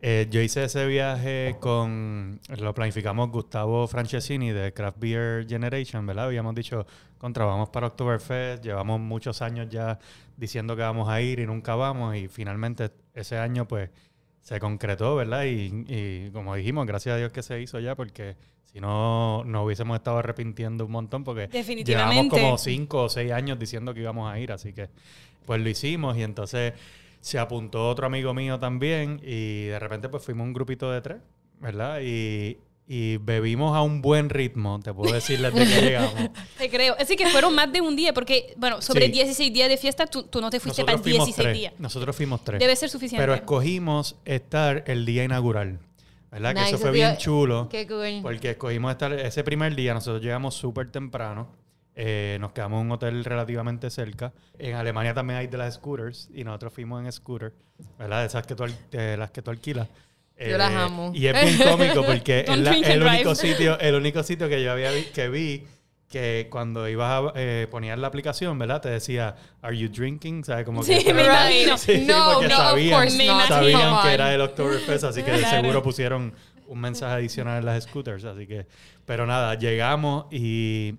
Eh, 0.02 0.28
yo 0.30 0.42
hice 0.42 0.64
ese 0.64 0.86
viaje 0.86 1.56
con, 1.60 2.40
lo 2.60 2.74
planificamos 2.74 3.32
Gustavo 3.32 3.88
Francesini 3.88 4.52
de 4.52 4.72
Craft 4.72 5.00
Beer 5.00 5.48
Generation, 5.48 6.06
¿verdad? 6.06 6.26
Habíamos 6.26 6.54
dicho, 6.54 6.86
contra, 7.18 7.46
vamos 7.46 7.70
para 7.70 7.88
Oktoberfest, 7.88 8.64
llevamos 8.64 9.00
muchos 9.00 9.42
años 9.42 9.68
ya 9.70 9.98
diciendo 10.36 10.76
que 10.76 10.84
vamos 10.84 11.10
a 11.10 11.20
ir 11.22 11.40
y 11.40 11.48
nunca 11.48 11.74
vamos 11.76 12.16
y 12.16 12.28
finalmente 12.28 12.92
ese 13.18 13.38
año 13.38 13.68
pues 13.68 13.90
se 14.42 14.60
concretó, 14.60 15.16
¿verdad? 15.16 15.44
Y, 15.46 16.30
como 16.32 16.56
dijimos, 16.56 16.86
gracias 16.86 17.16
a 17.16 17.18
Dios 17.18 17.32
que 17.32 17.44
se 17.44 17.62
hizo 17.62 17.80
ya 17.80 17.96
porque 17.96 18.36
si 18.64 18.80
no 18.80 19.44
nos 19.46 19.66
hubiésemos 19.66 19.98
estado 19.98 20.20
arrepintiendo 20.20 20.86
un 20.86 20.92
montón 20.92 21.24
porque 21.24 21.50
llevamos 21.84 22.28
como 22.30 22.58
cinco 22.58 23.04
o 23.04 23.10
seis 23.10 23.32
años 23.32 23.60
diciendo 23.60 23.94
que 23.94 24.02
íbamos 24.02 24.32
a 24.32 24.40
ir, 24.40 24.52
así 24.52 24.72
que 24.72 24.90
pues 25.46 25.62
lo 25.62 25.70
hicimos 25.70 26.18
y 26.18 26.24
entonces 26.24 26.74
se 27.20 27.40
apuntó 27.40 27.90
otro 27.90 28.06
amigo 28.06 28.34
mío 28.34 28.60
también 28.60 29.20
y 29.24 29.66
de 29.66 29.80
repente 29.80 30.08
pues 30.10 30.24
fuimos 30.24 30.46
un 30.46 30.54
grupito 30.54 30.92
de 30.92 31.02
tres, 31.02 31.18
¿verdad? 31.60 32.00
Y, 32.02 32.58
bebimos 32.88 33.76
a 33.76 33.82
un 33.82 34.02
buen 34.02 34.30
ritmo, 34.30 34.80
te 34.80 34.94
puedo 34.94 35.14
decir 35.14 35.42
desde 35.42 35.66
que 35.66 35.82
llegamos. 35.82 36.14
Te 36.58 36.70
creo. 36.70 36.96
Así 36.98 37.18
que 37.18 37.28
fueron 37.28 37.54
más 37.54 37.72
de 37.72 37.82
un 37.82 37.96
día, 37.96 38.14
porque, 38.14 38.54
bueno, 38.58 38.82
sobre 38.82 39.10
16 39.10 39.54
días 39.54 39.68
de 39.68 39.78
fiesta, 39.78 40.08
tú, 40.08 40.28
no 40.40 40.50
te 40.50 40.60
fuiste 40.60 40.86
para 40.86 40.98
16 40.98 41.54
días. 41.54 41.74
Nosotros 41.80 42.16
fuimos 42.16 42.44
tres. 42.44 42.60
Debe 42.60 42.76
ser 42.76 42.90
suficiente. 42.90 43.22
Pero 43.22 43.34
escogimos 43.34 44.16
estar 44.26 44.84
el 44.88 45.06
día 45.06 45.24
inaugural. 45.24 45.80
¿Verdad? 46.32 46.56
que 46.56 46.64
eso 46.64 46.78
fue 46.78 46.92
bien 46.92 47.18
chulo. 47.18 47.68
Qué 47.70 47.88
cool. 47.88 48.22
Porque 48.22 48.52
escogimos 48.52 48.92
estar 48.92 49.12
ese 49.14 49.44
primer 49.44 49.76
día, 49.76 49.94
nosotros 49.94 50.22
llegamos 50.22 50.56
súper 50.56 50.92
temprano. 50.92 51.48
Eh, 52.00 52.38
nos 52.40 52.52
quedamos 52.52 52.82
en 52.82 52.86
un 52.86 52.92
hotel 52.92 53.26
relativamente 53.26 53.90
cerca. 53.90 54.32
En 54.60 54.76
Alemania 54.76 55.14
también 55.16 55.40
hay 55.40 55.48
de 55.48 55.58
las 55.58 55.76
scooters 55.76 56.30
y 56.32 56.44
nosotros 56.44 56.72
fuimos 56.74 57.04
en 57.04 57.12
scooter, 57.12 57.54
¿verdad? 57.98 58.22
De 58.22 58.28
esas 58.28 58.46
que 58.46 58.56
tú, 58.56 58.66
las 58.92 59.32
que 59.32 59.42
tú 59.42 59.50
alquilas. 59.50 59.88
Yo 60.40 60.58
las 60.58 60.72
eh, 60.72 60.76
amo. 60.76 61.12
Y 61.14 61.28
es 61.28 61.34
bien 61.34 61.70
cómico 61.70 62.04
porque 62.06 62.40
es 62.48 62.90
el, 62.90 63.04
único 63.04 63.36
sitio, 63.36 63.80
el 63.82 63.96
único 63.96 64.24
sitio 64.24 64.48
que 64.50 64.64
yo 64.64 64.72
había 64.72 64.92
que 65.14 65.30
vi 65.30 65.66
que 66.10 66.48
cuando 66.50 66.88
ibas 66.88 67.12
a 67.12 67.34
eh, 67.36 67.68
poner 67.70 67.98
la 67.98 68.08
aplicación, 68.08 68.58
¿verdad? 68.58 68.82
Te 68.82 68.90
decía, 68.90 69.36
¿Are 69.62 69.78
you 69.78 69.90
drinking? 69.90 70.44
¿Sabes? 70.44 70.66
Como 70.66 70.82
que 70.82 71.02
sí, 71.02 71.14
me 71.14 71.26
imagino. 71.26 71.78
Sí, 71.78 72.06
no, 72.08 72.34
porque 72.34 72.48
no, 72.48 72.58
sabían, 72.58 73.48
sabían 73.48 74.02
que 74.04 74.14
era 74.14 74.34
el 74.34 74.42
Oktoberfest, 74.42 75.04
así 75.04 75.24
que 75.24 75.38
seguro 75.40 75.84
pusieron 75.84 76.34
un 76.68 76.80
mensaje 76.80 77.16
adicional 77.16 77.60
en 77.60 77.66
las 77.66 77.84
scooters, 77.84 78.24
así 78.26 78.48
que... 78.48 78.68
Pero 79.06 79.26
nada, 79.26 79.56
llegamos 79.56 80.26
y 80.32 80.96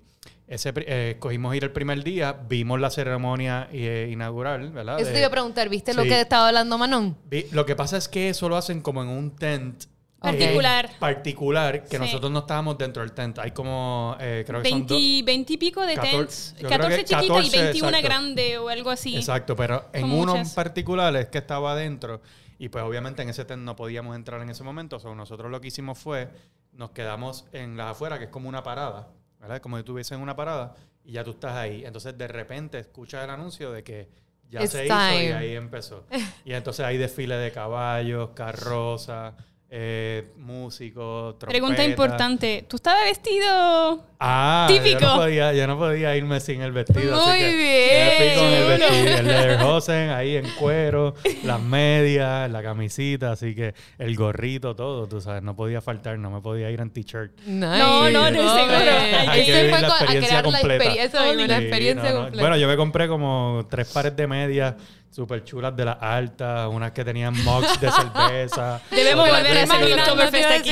ese, 0.49 0.73
eh, 0.75 1.11
escogimos 1.11 1.55
ir 1.55 1.63
el 1.63 1.71
primer 1.71 2.03
día, 2.03 2.33
vimos 2.33 2.79
la 2.79 2.89
ceremonia 2.89 3.69
eh, 3.71 4.09
inaugural, 4.11 4.71
¿verdad? 4.71 4.99
Eso 4.99 5.11
te 5.11 5.19
iba 5.19 5.27
a 5.27 5.31
preguntar, 5.31 5.69
¿viste 5.69 5.93
lo 5.93 6.01
que 6.03 6.19
estaba 6.19 6.47
hablando 6.47 6.77
Manon? 6.77 7.15
lo 7.51 7.65
que 7.67 7.75
pasa 7.75 7.97
es 7.97 8.07
que 8.09 8.29
eso 8.29 8.49
lo 8.49 8.57
hacen 8.57 8.81
como 8.81 9.03
en 9.03 9.09
un 9.09 9.35
tent. 9.35 9.85
Particular. 10.19 10.89
particular, 10.99 11.83
que 11.85 11.97
nosotros 11.97 12.29
no 12.29 12.39
estábamos 12.39 12.77
dentro 12.77 13.03
del 13.03 13.13
tent. 13.13 13.39
Hay 13.39 13.51
como, 13.51 14.17
eh, 14.19 14.43
creo 14.45 14.61
que 14.61 14.69
20, 14.69 14.93
son 14.93 15.25
20 15.25 15.53
y 15.53 15.57
pico 15.57 15.85
de 15.85 15.95
tents. 15.95 16.55
14 16.67 17.05
chiquitas 17.05 17.45
y 17.45 17.49
21 17.57 18.01
grande 18.01 18.57
o 18.57 18.67
algo 18.67 18.89
así. 18.89 19.15
Exacto, 19.15 19.55
pero 19.55 19.85
en 19.93 20.11
uno 20.11 20.35
en 20.35 20.49
particular 20.49 21.15
es 21.15 21.27
que 21.27 21.37
estaba 21.37 21.71
adentro. 21.71 22.21
Y 22.57 22.67
pues 22.67 22.83
obviamente 22.83 23.21
en 23.21 23.29
ese 23.29 23.45
tent 23.45 23.63
no 23.63 23.77
podíamos 23.77 24.15
entrar 24.15 24.41
en 24.41 24.49
ese 24.49 24.63
momento. 24.63 24.97
O 24.97 24.99
sea, 24.99 25.13
nosotros 25.15 25.49
lo 25.49 25.61
que 25.61 25.69
hicimos 25.69 25.97
fue, 25.97 26.27
nos 26.73 26.89
quedamos 26.89 27.45
en 27.53 27.77
la 27.77 27.91
afuera, 27.91 28.17
que 28.17 28.25
es 28.25 28.29
como 28.29 28.49
una 28.49 28.61
parada. 28.61 29.07
¿Verdad? 29.39 29.61
Como 29.61 29.77
si 29.77 29.79
estuviese 29.79 30.15
en 30.15 30.21
una 30.21 30.35
parada 30.35 30.75
y 31.03 31.13
ya 31.13 31.23
tú 31.23 31.31
estás 31.31 31.55
ahí. 31.55 31.85
Entonces 31.85 32.17
de 32.17 32.27
repente 32.27 32.79
escuchas 32.79 33.23
el 33.23 33.29
anuncio 33.29 33.71
de 33.71 33.83
que 33.83 34.09
ya 34.49 34.65
se 34.67 34.85
hizo 34.85 34.95
y 34.95 35.31
ahí 35.31 35.55
empezó. 35.55 36.05
Y 36.43 36.53
entonces 36.53 36.85
hay 36.85 36.97
desfile 36.97 37.35
de 37.35 37.51
caballos, 37.51 38.31
carrozas, 38.31 39.35
eh, 39.71 40.31
músicos, 40.37 41.37
trompeta. 41.37 41.47
Pregunta 41.47 41.85
importante, 41.85 42.65
¿tú 42.67 42.77
estabas 42.77 43.03
vestido 43.03 44.03
ah, 44.19 44.65
típico? 44.67 44.99
Yo 44.99 45.07
no, 45.07 45.15
podía, 45.17 45.53
yo 45.53 45.67
no 45.67 45.77
podía 45.77 46.15
irme 46.15 46.39
sin 46.39 46.61
el 46.61 46.71
vestido. 46.71 47.15
Muy 47.23 47.31
así 47.31 47.39
que 47.39 47.55
bien. 47.55 48.11
fui 48.17 48.41
con 48.41 48.53
el 48.53 48.67
vestido, 48.67 49.17
el 49.19 49.27
Lederhosen 49.27 50.09
ahí 50.09 50.37
en 50.37 50.49
cuero, 50.59 51.13
las 51.43 51.61
medias, 51.61 52.49
la 52.49 52.63
camisita, 52.63 53.33
así 53.33 53.53
que 53.53 53.75
el 53.99 54.15
gorrito, 54.15 54.75
todo, 54.75 55.07
tú 55.07 55.21
sabes, 55.21 55.43
no 55.43 55.55
podía 55.55 55.81
faltar, 55.81 56.17
no 56.17 56.31
me 56.31 56.41
podía 56.41 56.71
ir 56.71 56.81
en 56.81 56.89
t-shirt. 56.89 57.39
No, 57.45 58.09
no, 58.09 58.09
no, 58.09 58.31
no, 58.31 58.55
seguro. 58.55 58.91
Hay 59.27 59.45
que 59.45 59.53
vivir 59.53 59.71
la 59.71 59.87
experiencia 59.87 60.41
completa. 60.43 60.83
La 60.83 61.03
experiencia, 61.03 61.47
la 61.47 61.57
experiencia 61.59 62.13
completa. 62.13 62.41
Bueno, 62.41 62.57
yo 62.57 62.67
me 62.67 62.75
compré 62.75 63.07
como 63.07 63.67
tres 63.69 63.87
pares 63.91 64.15
de 64.15 64.25
medias 64.25 64.73
súper 65.11 65.43
chulas 65.43 65.75
de 65.75 65.85
las 65.85 65.97
altas, 65.99 66.69
unas 66.71 66.91
que 66.91 67.03
tenían 67.03 67.33
mugs 67.43 67.79
de 67.79 67.91
cerveza. 67.91 68.81
Debemos 68.91 69.29
volver 69.29 69.57
a 69.57 69.63
hacer 69.63 69.85
un 69.85 69.99
Oktoberfest 69.99 70.51
aquí. 70.51 70.69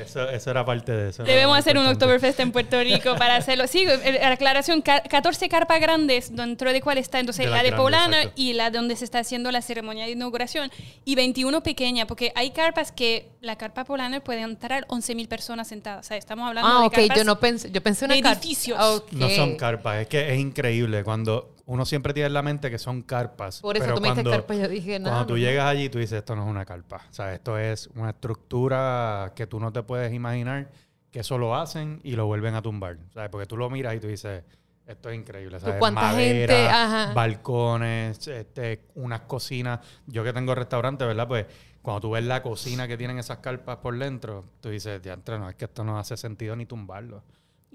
eso, 0.00 0.28
eso, 0.28 0.50
era 0.50 0.64
parte 0.64 0.92
de 0.92 1.10
eso. 1.10 1.24
Debemos 1.24 1.58
hacer 1.58 1.76
un 1.76 1.86
Oktoberfest 1.86 2.40
en 2.40 2.52
Puerto 2.52 2.80
Rico 2.80 3.16
para 3.16 3.36
hacerlo. 3.36 3.66
Sí, 3.66 3.84
la 3.84 4.32
aclaración, 4.32 4.82
14 4.82 5.48
carpas 5.48 5.80
grandes, 5.80 6.34
dentro 6.34 6.72
de 6.72 6.80
cuál 6.80 6.98
está 6.98 7.18
entonces 7.18 7.48
la, 7.48 7.62
de 7.62 7.72
Paulana 7.72 8.18
y 8.36 8.52
la 8.52 8.70
donde 8.70 8.96
se 8.96 9.04
está 9.04 9.18
haciendo 9.18 9.50
la 9.50 9.62
ceremonia 9.62 10.06
de 10.06 10.12
inauguración, 10.12 10.70
y 11.04 11.14
21 11.14 11.62
pequeñas, 11.62 12.06
porque 12.06 12.32
hay 12.34 12.50
carpas 12.50 12.92
que 12.92 13.30
la 13.40 13.56
carpa 13.56 13.84
Paulana 13.84 14.20
puede 14.20 14.42
entrar 14.42 14.86
11.000 14.88 15.28
personas 15.28 15.68
sentadas. 15.68 16.06
O 16.06 16.08
sea, 16.08 16.16
estamos 16.16 16.48
hablando 16.48 16.70
ah, 16.70 16.80
de 16.82 16.86
okay. 16.86 17.08
yo 17.14 17.24
no 17.24 17.40
pensé, 17.40 17.70
yo 17.70 17.82
pensé 17.82 18.04
en 18.04 18.12
edificios. 18.12 18.78
No 19.12 19.30
son 19.30 19.56
carpas, 19.56 20.02
es 20.02 20.06
que 20.08 20.32
es 20.32 20.38
increíble 20.38 21.02
cuando 21.02 21.55
uno 21.66 21.84
siempre 21.84 22.14
tiene 22.14 22.28
en 22.28 22.32
la 22.32 22.42
mente 22.42 22.70
que 22.70 22.78
son 22.78 23.02
carpas. 23.02 23.60
Por 23.60 23.76
eso 23.76 23.92
tú 23.92 24.00
me 24.00 24.10
dijiste 24.10 24.30
carpas, 24.30 24.56
yo 24.56 24.68
dije 24.68 24.98
nada. 25.00 25.16
Cuando 25.16 25.34
tú 25.34 25.38
llegas 25.38 25.66
allí, 25.66 25.88
tú 25.88 25.98
dices, 25.98 26.18
esto 26.18 26.36
no 26.36 26.44
es 26.44 26.48
una 26.48 26.64
carpa. 26.64 27.02
O 27.10 27.12
sea, 27.12 27.34
esto 27.34 27.58
es 27.58 27.88
una 27.96 28.10
estructura 28.10 29.32
que 29.34 29.46
tú 29.48 29.58
no 29.58 29.72
te 29.72 29.82
puedes 29.82 30.12
imaginar 30.12 30.70
que 31.10 31.20
eso 31.20 31.38
lo 31.38 31.56
hacen 31.56 32.00
y 32.04 32.12
lo 32.12 32.26
vuelven 32.26 32.54
a 32.54 32.62
tumbar. 32.62 32.98
¿Sabes? 33.12 33.30
Porque 33.30 33.46
tú 33.46 33.56
lo 33.56 33.68
miras 33.68 33.96
y 33.96 34.00
tú 34.00 34.06
dices, 34.06 34.44
esto 34.86 35.10
es 35.10 35.16
increíble. 35.16 35.58
¿sabes? 35.58 35.76
¿Cuánta 35.80 36.02
Madera, 36.02 36.54
gente? 36.54 36.68
Ajá. 36.68 37.12
balcones, 37.12 38.28
este, 38.28 38.84
unas 38.94 39.22
cocinas. 39.22 39.80
Yo 40.06 40.22
que 40.22 40.32
tengo 40.32 40.54
restaurante, 40.54 41.04
¿verdad? 41.04 41.26
Pues 41.26 41.46
cuando 41.82 42.00
tú 42.00 42.10
ves 42.12 42.24
la 42.24 42.42
cocina 42.42 42.86
que 42.86 42.96
tienen 42.96 43.18
esas 43.18 43.38
carpas 43.38 43.78
por 43.78 43.98
dentro, 43.98 44.44
tú 44.60 44.70
dices, 44.70 45.02
ya 45.02 45.16
no, 45.16 45.48
es 45.48 45.56
que 45.56 45.64
esto 45.64 45.82
no 45.82 45.98
hace 45.98 46.16
sentido 46.16 46.54
ni 46.54 46.64
tumbarlo 46.64 47.24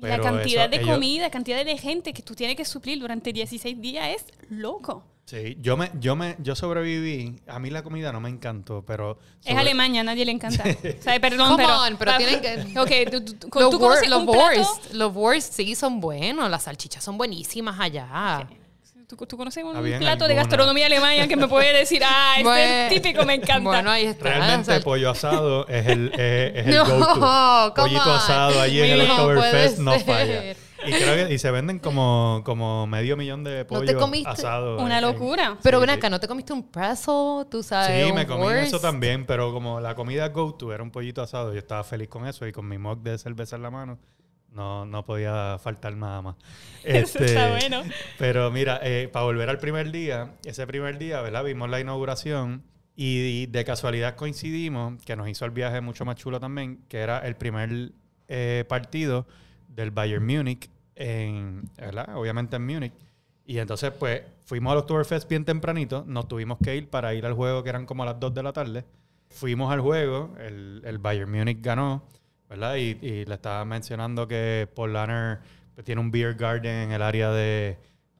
la 0.01 0.19
cantidad 0.19 0.69
de 0.69 0.81
comida, 0.81 1.29
cantidad 1.29 1.63
de 1.63 1.77
gente 1.77 2.13
que 2.13 2.21
tú 2.21 2.35
tienes 2.35 2.55
que 2.55 2.65
suplir 2.65 2.99
durante 2.99 3.31
16 3.31 3.79
días 3.79 4.15
es 4.15 4.25
loco. 4.49 5.03
Sí, 5.25 5.57
yo 5.61 5.77
me, 5.77 5.91
yo 5.99 6.15
me, 6.15 6.35
yo 6.39 6.55
sobreviví. 6.55 7.39
A 7.47 7.59
mí 7.59 7.69
la 7.69 7.83
comida 7.83 8.11
no 8.11 8.19
me 8.19 8.27
encantó, 8.27 8.83
pero 8.85 9.17
es 9.45 9.55
Alemania, 9.55 10.01
a 10.01 10.03
nadie 10.03 10.25
le 10.25 10.31
encanta. 10.31 10.63
perdón, 11.21 11.55
pero, 11.55 11.97
pero 11.97 12.17
tienen 12.17 12.41
que. 12.41 12.79
Okay, 12.79 13.05
tú, 13.05 13.23
los, 13.53 13.75
worst, 14.25 14.93
los 14.93 15.15
worst 15.15 15.53
sí 15.53 15.75
son 15.75 16.01
buenos, 16.01 16.49
las 16.49 16.63
salchichas 16.63 17.03
son 17.03 17.17
buenísimas 17.17 17.79
allá. 17.79 18.47
¿Tú, 19.27 19.37
conoces 19.37 19.63
un 19.63 19.97
plato 19.99 20.27
de 20.27 20.35
gastronomía 20.35 20.85
alemana 20.85 21.27
que 21.27 21.35
me 21.35 21.47
puede 21.47 21.73
decir, 21.73 22.01
ah, 22.05 22.35
este 22.37 22.95
es 22.95 23.01
típico, 23.01 23.25
me 23.25 23.35
encanta? 23.35 23.69
Bueno, 23.69 23.91
ahí 23.91 24.05
está. 24.05 24.25
Realmente 24.25 24.79
pollo 24.81 25.09
asado 25.09 25.67
es 25.67 25.87
el, 25.87 26.11
es, 26.13 26.67
el 26.67 26.79
go-to. 26.85 27.73
Pollito 27.75 28.13
asado 28.13 28.61
allí 28.61 28.81
en 28.81 28.91
el 28.91 29.09
Oktoberfest 29.09 29.79
no 29.79 29.99
falla. 29.99 30.55
Y 30.83 30.91
creo 30.91 31.27
que 31.27 31.33
y 31.33 31.37
se 31.37 31.51
venden 31.51 31.77
como, 31.77 32.41
como 32.43 32.87
medio 32.87 33.15
millón 33.15 33.43
de 33.43 33.65
pollos 33.65 33.93
¿No 33.93 34.29
asados. 34.29 34.81
Una 34.81 34.99
locura. 34.99 35.57
pero 35.61 35.79
ven 35.79 35.91
acá, 35.91 36.09
¿no 36.09 36.19
te 36.19 36.27
comiste 36.27 36.53
un 36.53 36.63
pretzel? 36.63 37.45
Tú 37.49 37.61
sabes. 37.61 38.07
Sí, 38.07 38.13
me 38.13 38.25
comí 38.25 38.47
eso 38.53 38.79
también, 38.79 39.25
pero 39.25 39.53
como 39.53 39.79
la 39.79 39.93
comida 39.93 40.29
go-to 40.29 40.73
era 40.73 40.81
un 40.81 40.91
pollito 40.91 41.21
asado, 41.21 41.53
yo 41.53 41.59
estaba 41.59 41.83
feliz 41.83 42.09
con 42.09 42.27
eso 42.27 42.47
y 42.47 42.51
con 42.51 42.67
mi 42.67 42.77
mug 42.77 42.99
de 43.01 43.17
cerveza 43.17 43.55
en 43.55 43.61
la 43.61 43.69
mano. 43.69 43.99
No, 44.51 44.85
no 44.85 45.05
podía 45.05 45.57
faltar 45.59 45.95
nada 45.95 46.21
más. 46.21 46.35
Eso 46.83 47.19
está 47.19 47.57
este, 47.57 47.69
bueno. 47.69 47.89
Pero 48.17 48.51
mira, 48.51 48.79
eh, 48.83 49.09
para 49.11 49.25
volver 49.25 49.49
al 49.49 49.59
primer 49.59 49.91
día, 49.91 50.33
ese 50.45 50.67
primer 50.67 50.97
día, 50.97 51.21
¿verdad? 51.21 51.43
Vimos 51.43 51.69
la 51.69 51.79
inauguración 51.79 52.63
y 52.95 53.45
de 53.47 53.63
casualidad 53.63 54.15
coincidimos, 54.15 55.01
que 55.05 55.15
nos 55.15 55.29
hizo 55.29 55.45
el 55.45 55.51
viaje 55.51 55.81
mucho 55.81 56.05
más 56.05 56.17
chulo 56.17 56.39
también, 56.39 56.83
que 56.89 56.99
era 56.99 57.19
el 57.19 57.35
primer 57.35 57.93
eh, 58.27 58.65
partido 58.67 59.25
del 59.69 59.91
Bayern 59.91 60.25
Múnich, 60.25 60.69
en, 60.95 61.63
¿verdad? 61.77 62.15
Obviamente 62.15 62.57
en 62.57 62.65
Múnich. 62.65 62.93
Y 63.45 63.57
entonces, 63.57 63.91
pues, 63.91 64.21
fuimos 64.45 64.71
al 64.73 64.79
Oktoberfest 64.79 65.27
bien 65.29 65.45
tempranito, 65.45 66.03
nos 66.05 66.27
tuvimos 66.27 66.57
que 66.63 66.75
ir 66.75 66.89
para 66.89 67.13
ir 67.13 67.25
al 67.25 67.33
juego 67.33 67.63
que 67.63 67.69
eran 67.69 67.85
como 67.85 68.03
a 68.03 68.07
las 68.07 68.19
2 68.19 68.33
de 68.33 68.43
la 68.43 68.53
tarde. 68.53 68.85
Fuimos 69.29 69.71
al 69.71 69.79
juego, 69.79 70.35
el, 70.39 70.81
el 70.85 70.97
Bayern 70.97 71.31
Múnich 71.31 71.61
ganó 71.61 72.03
¿verdad? 72.51 72.75
Y, 72.75 72.95
le 73.25 73.33
estaba 73.33 73.63
mencionando 73.63 74.27
que 74.27 74.67
Paul 74.75 74.91
Lanner 74.91 75.39
pues, 75.73 75.85
tiene 75.85 76.01
un 76.01 76.11
beer 76.11 76.35
garden 76.35 76.89
en 76.89 76.91
el 76.91 77.01
área 77.01 77.31
de, 77.31 77.77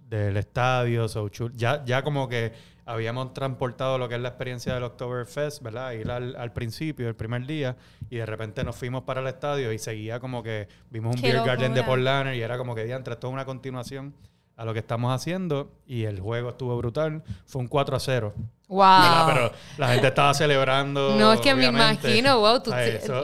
del 0.07 0.37
estadio. 0.37 1.05
ya, 1.53 1.83
ya 1.83 2.01
como 2.01 2.29
que 2.29 2.53
habíamos 2.85 3.33
transportado 3.33 3.97
lo 3.97 4.07
que 4.07 4.15
es 4.15 4.21
la 4.21 4.29
experiencia 4.29 4.73
del 4.73 4.83
Oktoberfest, 4.83 5.61
¿verdad? 5.61 5.91
Ir 5.91 6.09
al, 6.09 6.53
principio, 6.53 7.09
el 7.09 7.15
primer 7.15 7.45
día, 7.45 7.75
y 8.09 8.17
de 8.17 8.25
repente 8.25 8.63
nos 8.63 8.77
fuimos 8.77 9.03
para 9.03 9.19
el 9.19 9.27
estadio 9.27 9.73
y 9.73 9.79
seguía 9.79 10.21
como 10.21 10.41
que 10.43 10.69
vimos 10.89 11.17
un 11.17 11.21
beer 11.21 11.43
garden 11.45 11.73
de 11.73 11.83
Paul 11.83 12.05
Lanner 12.05 12.33
y 12.33 12.41
era 12.41 12.57
como 12.57 12.73
que 12.73 12.89
entre 12.89 13.17
toda 13.17 13.33
una 13.33 13.43
continuación 13.43 14.15
a 14.55 14.63
lo 14.63 14.71
que 14.71 14.79
estamos 14.79 15.13
haciendo 15.13 15.73
y 15.85 16.03
el 16.03 16.21
juego 16.21 16.51
estuvo 16.51 16.77
brutal. 16.77 17.21
Fue 17.45 17.61
un 17.61 17.67
4 17.67 17.97
a 17.97 17.99
0. 17.99 18.33
Wow. 18.71 19.25
Pero 19.27 19.51
la 19.77 19.89
gente 19.89 20.07
estaba 20.07 20.33
celebrando. 20.33 21.15
No, 21.17 21.33
es 21.33 21.41
que 21.41 21.53
me 21.53 21.65
imagino, 21.65 22.39
wow, 22.39 22.61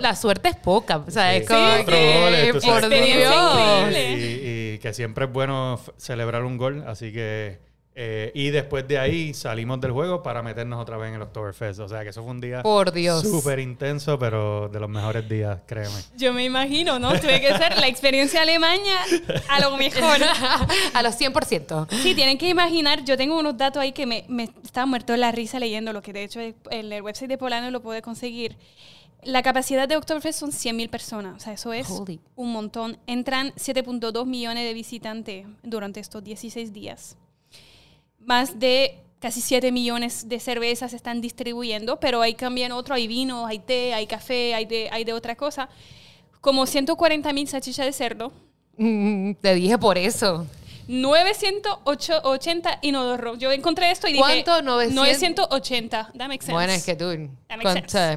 la 0.01 0.13
suerte 0.13 0.49
es 0.49 0.57
poca. 0.57 0.97
O 0.97 1.09
sea, 1.09 1.35
es 1.35 1.47
como 1.47 1.85
que, 1.85 2.51
por 2.53 2.89
Dios. 2.89 3.95
y 3.95 4.77
que 4.79 4.93
siempre 4.93 5.25
es 5.25 5.31
bueno 5.31 5.79
celebrar 5.95 6.43
un 6.43 6.57
gol, 6.57 6.83
así 6.85 7.13
que 7.13 7.59
eh, 7.99 8.31
y 8.35 8.51
después 8.51 8.87
de 8.87 8.99
ahí 8.99 9.33
salimos 9.33 9.81
del 9.81 9.91
juego 9.91 10.21
para 10.21 10.43
meternos 10.43 10.79
otra 10.79 10.97
vez 10.97 11.09
en 11.09 11.15
el 11.15 11.21
Oktoberfest. 11.23 11.79
O 11.79 11.89
sea 11.89 12.03
que 12.03 12.09
eso 12.09 12.21
fue 12.21 12.29
un 12.29 12.39
día 12.39 12.61
Por 12.61 12.91
Dios. 12.91 13.23
súper 13.23 13.57
intenso, 13.57 14.19
pero 14.19 14.69
de 14.69 14.79
los 14.79 14.87
mejores 14.87 15.27
días, 15.27 15.61
créeme. 15.65 15.95
Yo 16.15 16.31
me 16.31 16.45
imagino, 16.45 16.99
¿no? 16.99 17.19
Tuve 17.19 17.41
que 17.41 17.57
ser 17.57 17.75
la 17.79 17.87
experiencia 17.87 18.43
alemana 18.43 18.77
a 19.49 19.61
lo 19.61 19.75
mejor. 19.77 20.19
a 20.93 21.01
los 21.01 21.19
100%. 21.19 21.87
Sí, 22.03 22.13
tienen 22.13 22.37
que 22.37 22.47
imaginar. 22.49 23.03
Yo 23.03 23.17
tengo 23.17 23.35
unos 23.39 23.57
datos 23.57 23.81
ahí 23.81 23.93
que 23.93 24.05
me, 24.05 24.25
me 24.27 24.43
estaba 24.63 24.85
muerto 24.85 25.13
de 25.13 25.17
la 25.17 25.31
risa 25.31 25.59
leyendo 25.59 25.91
lo 25.91 26.03
que 26.03 26.13
de 26.13 26.23
hecho 26.23 26.39
en 26.39 26.53
el 26.69 27.01
website 27.01 27.29
de 27.29 27.39
Polano 27.39 27.71
lo 27.71 27.81
pude 27.81 28.03
conseguir. 28.03 28.57
La 29.23 29.41
capacidad 29.41 29.87
de 29.87 29.97
Oktoberfest 29.97 30.39
son 30.39 30.51
100.000 30.51 30.89
personas, 30.91 31.37
o 31.37 31.39
sea, 31.39 31.53
eso 31.53 31.73
es 31.73 31.89
un 32.35 32.51
montón. 32.51 32.99
Entran 33.07 33.53
7.2 33.55 34.27
millones 34.27 34.65
de 34.65 34.75
visitantes 34.75 35.47
durante 35.63 35.99
estos 35.99 36.23
16 36.23 36.71
días 36.71 37.17
más 38.27 38.59
de 38.59 38.99
casi 39.19 39.41
7 39.41 39.71
millones 39.71 40.27
de 40.27 40.39
cervezas 40.39 40.91
se 40.91 40.97
están 40.97 41.21
distribuyendo, 41.21 41.99
pero 41.99 42.21
ahí 42.21 42.35
cambian 42.35 42.73
otro, 42.73 42.93
hay 42.93 43.07
vino, 43.07 43.47
hay 43.47 43.59
té, 43.59 43.93
hay 43.93 44.05
café, 44.05 44.53
hay 44.53 44.65
de, 44.65 44.89
hay 44.91 45.05
de 45.05 45.13
otra 45.13 45.35
cosa. 45.35 45.69
Como 46.41 46.65
140 46.65 47.33
mil 47.33 47.47
salchichas 47.47 47.85
de 47.85 47.93
cerdo. 47.93 48.33
Mm, 48.75 49.31
te 49.41 49.55
dije 49.55 49.77
por 49.77 49.97
eso. 49.97 50.45
980 50.89 52.79
inodoro. 52.81 53.35
Yo 53.35 53.51
encontré 53.51 53.91
esto 53.91 54.07
y 54.07 54.11
dije... 54.11 54.43
¿Cuánto? 54.43 54.61
980. 54.61 56.11
Dame 56.13 56.39
Bueno, 56.49 56.73
es 56.73 56.85
que 56.85 56.95
tú... 56.95 57.29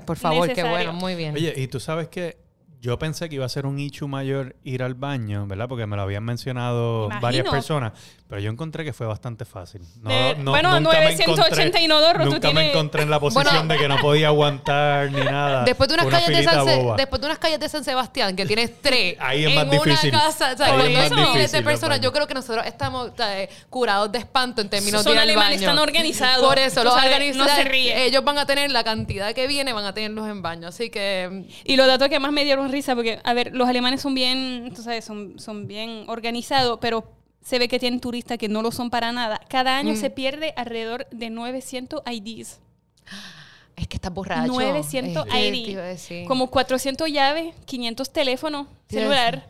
Por 0.04 0.16
favor, 0.18 0.52
qué 0.52 0.64
bueno, 0.64 0.92
muy 0.92 1.14
bien. 1.14 1.34
Oye, 1.34 1.54
y 1.56 1.68
tú 1.68 1.80
sabes 1.80 2.08
que 2.08 2.36
yo 2.80 2.98
pensé 2.98 3.28
que 3.28 3.34
iba 3.34 3.44
a 3.44 3.48
ser 3.48 3.66
un 3.66 3.78
ichu 3.78 4.08
mayor 4.08 4.56
ir 4.64 4.82
al 4.82 4.94
baño, 4.94 5.46
¿verdad? 5.46 5.68
Porque 5.68 5.86
me 5.86 5.96
lo 5.96 6.02
habían 6.02 6.24
mencionado 6.24 7.10
varias 7.20 7.48
personas. 7.48 7.92
Pero 8.26 8.40
yo 8.40 8.50
encontré 8.50 8.84
que 8.84 8.92
fue 8.92 9.06
bastante 9.06 9.44
fácil. 9.44 9.82
No, 10.00 10.34
no, 10.36 10.52
bueno, 10.52 10.78
980 10.78 11.80
inodoros. 11.80 12.26
Nunca 12.26 12.52
me 12.52 12.70
encontré 12.70 13.02
en 13.02 13.10
la 13.10 13.18
posición 13.18 13.66
de 13.66 13.76
que 13.76 13.88
no 13.88 13.98
podía 13.98 14.28
aguantar 14.28 15.10
ni 15.10 15.20
nada. 15.20 15.64
Después 15.64 15.88
de, 15.88 15.94
unas 15.94 16.06
calles 16.06 16.38
de 16.38 16.44
San 16.44 16.96
después 16.96 17.20
de 17.20 17.26
unas 17.26 17.38
calles 17.38 17.60
de 17.60 17.68
San 17.68 17.84
Sebastián, 17.84 18.36
que 18.36 18.46
tienes 18.46 18.80
tres. 18.80 19.16
Ahí 19.20 19.44
es 19.44 19.54
más 19.56 19.68
difícil. 19.68 20.10
Una 20.10 20.20
casa, 20.22 20.52
o 20.54 20.56
sea, 20.56 20.66
Ahí 20.66 20.94
es 20.94 21.10
más 21.10 21.34
difícil. 21.34 21.64
personas, 21.64 22.00
yo 22.00 22.12
creo 22.12 22.26
que 22.26 22.34
nosotros 22.34 22.64
estamos 22.66 23.10
curados 23.68 24.12
de 24.12 24.18
espanto 24.18 24.62
en 24.62 24.70
términos 24.70 25.02
Son 25.02 25.12
de 25.12 25.24
ir 25.24 25.30
al 25.30 25.36
baño. 25.36 25.56
están 25.56 25.78
organizados. 25.78 26.46
Por 26.46 26.58
eso, 26.58 26.84
los 26.84 26.94
organizados. 26.94 27.48
No 27.48 27.54
se 27.54 27.64
ríen. 27.64 27.98
Ellos 27.98 28.24
van 28.24 28.38
a 28.38 28.46
tener 28.46 28.70
la 28.70 28.84
cantidad 28.84 29.34
que 29.34 29.48
viene, 29.48 29.72
van 29.72 29.84
a 29.84 29.92
tenerlos 29.92 30.28
en 30.28 30.40
baño. 30.40 30.68
Así 30.68 30.88
que. 30.88 31.46
Y 31.64 31.76
los 31.76 31.86
datos 31.86 32.08
que 32.08 32.20
más 32.20 32.30
me 32.32 32.44
dieron 32.44 32.69
risa, 32.70 32.94
porque, 32.94 33.20
a 33.22 33.34
ver, 33.34 33.54
los 33.54 33.68
alemanes 33.68 34.00
son 34.00 34.14
bien, 34.14 34.72
tú 34.74 34.82
sabes, 34.82 35.04
son, 35.04 35.38
son 35.38 35.66
bien 35.66 36.04
organizados, 36.08 36.78
pero 36.80 37.10
se 37.42 37.58
ve 37.58 37.68
que 37.68 37.78
tienen 37.78 38.00
turistas 38.00 38.38
que 38.38 38.48
no 38.48 38.62
lo 38.62 38.70
son 38.70 38.90
para 38.90 39.12
nada. 39.12 39.40
Cada 39.48 39.76
año 39.76 39.94
mm. 39.94 39.96
se 39.96 40.10
pierde 40.10 40.52
alrededor 40.56 41.06
de 41.10 41.30
900 41.30 42.02
IDs. 42.10 42.60
Es 43.76 43.88
que 43.88 43.96
está 43.96 44.10
borracho. 44.10 44.52
900 44.52 45.26
IDs. 45.34 46.28
Como 46.28 46.50
400 46.50 47.10
llaves, 47.10 47.54
500 47.64 48.12
teléfonos 48.12 48.66
celular 48.88 49.46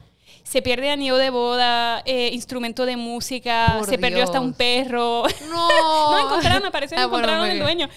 se 0.50 0.62
pierde 0.62 0.90
anillo 0.90 1.16
de 1.16 1.30
boda, 1.30 2.02
eh, 2.04 2.30
instrumento 2.32 2.84
de 2.84 2.96
música, 2.96 3.80
se 3.88 3.98
perdió 3.98 4.24
hasta 4.24 4.40
un 4.40 4.52
perro. 4.52 5.22
No. 5.50 6.12
no 6.12 6.26
encontraron, 6.26 6.70
que 6.70 6.94
ah, 6.96 7.04
encontraron 7.04 7.46
el 7.46 7.58
dueño. 7.58 7.88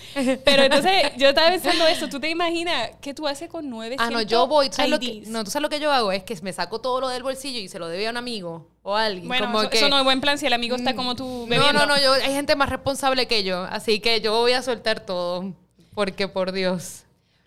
Pero 0.43 0.63
entonces 0.63 1.13
yo 1.17 1.29
estaba 1.29 1.49
pensando 1.49 1.85
eso. 1.87 2.07
¿Tú 2.07 2.19
te 2.19 2.29
imaginas 2.29 2.91
qué 2.99 3.13
tú 3.13 3.27
haces 3.27 3.49
con 3.49 3.69
nueve 3.69 3.95
Ah, 3.99 4.09
no, 4.09 4.21
yo 4.21 4.47
voy. 4.47 4.69
¿tú 4.69 4.75
sabes 4.77 4.91
lo 4.91 4.99
que, 4.99 5.23
no, 5.27 5.43
tú 5.43 5.51
sabes 5.51 5.63
lo 5.63 5.69
que 5.69 5.79
yo 5.79 5.91
hago 5.91 6.11
es 6.11 6.23
que 6.23 6.35
me 6.41 6.51
saco 6.51 6.79
todo 6.79 7.01
lo 7.01 7.09
del 7.09 7.23
bolsillo 7.23 7.59
y 7.59 7.67
se 7.67 7.79
lo 7.79 7.87
debe 7.87 8.07
a 8.07 8.11
un 8.11 8.17
amigo 8.17 8.67
o 8.81 8.95
a 8.95 9.05
alguien. 9.05 9.27
Bueno, 9.27 9.61
eso, 9.71 9.89
no 9.89 9.97
es 9.97 10.03
buen 10.03 10.21
plan 10.21 10.37
si 10.37 10.45
el 10.45 10.53
amigo 10.53 10.75
está 10.75 10.93
mm, 10.93 10.95
como 10.95 11.15
tú 11.15 11.45
bebiendo. 11.47 11.73
No, 11.73 11.85
no, 11.85 11.95
no. 11.95 12.01
Yo, 12.01 12.13
hay 12.13 12.33
gente 12.33 12.55
más 12.55 12.69
responsable 12.69 13.27
que 13.27 13.43
yo. 13.43 13.63
Así 13.63 13.99
que 13.99 14.21
yo 14.21 14.33
voy 14.33 14.53
a 14.53 14.61
soltar 14.61 14.99
todo. 14.99 15.53
Porque 15.93 16.27
por 16.27 16.51
Dios. 16.51 17.03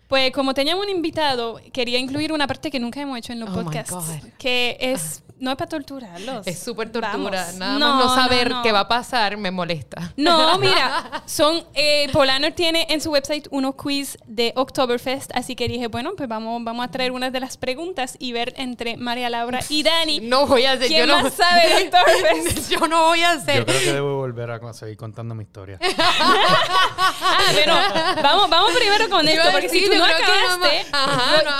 Pues 0.07 0.31
como 0.31 0.53
teníamos 0.53 0.85
un 0.85 0.91
invitado, 0.91 1.59
quería 1.73 1.99
incluir 1.99 2.31
una 2.31 2.47
parte 2.47 2.71
que 2.71 2.79
nunca 2.79 3.01
hemos 3.01 3.17
hecho 3.17 3.33
en 3.33 3.39
los 3.39 3.49
oh 3.49 3.53
podcasts, 3.53 3.95
que 4.37 4.77
es 4.79 5.23
no 5.39 5.51
es 5.51 5.57
para 5.57 5.69
torturarlos. 5.69 6.47
Es 6.47 6.59
súper 6.59 6.91
tortura. 6.91 7.51
Nada 7.53 7.77
no, 7.77 7.95
más 7.95 8.05
no 8.05 8.15
saber 8.15 8.51
qué 8.63 8.71
va 8.71 8.81
a 8.81 8.87
pasar 8.87 9.37
me 9.37 9.51
molesta. 9.51 10.13
No, 10.15 10.57
mira, 10.59 11.23
son 11.25 11.63
eh, 11.73 12.09
Polaner 12.11 12.53
tiene 12.53 12.87
en 12.89 13.01
su 13.01 13.11
website 13.11 13.47
unos 13.51 13.75
quiz 13.75 14.17
de 14.25 14.53
Oktoberfest, 14.55 15.31
así 15.35 15.55
que 15.55 15.67
dije, 15.67 15.87
bueno, 15.87 16.13
pues 16.15 16.27
vamos, 16.27 16.63
vamos 16.63 16.85
a 16.85 16.91
traer 16.91 17.11
unas 17.11 17.31
de 17.31 17.39
las 17.39 17.57
preguntas 17.57 18.15
y 18.19 18.31
ver 18.31 18.53
entre 18.57 18.97
María 18.97 19.29
Laura 19.29 19.59
y 19.69 19.83
Dani. 19.83 20.21
No 20.27 20.45
voy 20.45 20.65
a 20.65 20.73
hacer. 20.73 20.87
¿Quién 20.87 21.07
yo 21.07 21.21
más 21.21 21.33
sabe 21.33 21.67
de 21.67 21.87
Oktoberfest? 21.87 22.69
yo 22.71 22.87
no 22.87 23.05
voy 23.05 23.21
a 23.21 23.31
hacer. 23.31 23.59
Yo 23.59 23.65
creo 23.65 23.79
que 23.79 23.93
debo 23.93 24.15
volver 24.17 24.51
a 24.51 24.73
seguir 24.73 24.97
contando 24.97 25.35
mi 25.35 25.43
historia. 25.43 25.79
ah, 25.97 27.43
pero 27.55 27.73
vamos, 28.21 28.49
vamos 28.49 28.71
primero 28.77 29.09
con 29.09 29.27
esto, 29.27 29.49
porque 29.51 29.69
si 29.69 29.85
tú 29.85 29.96
no 29.97 30.05
acabaste, 30.05 30.85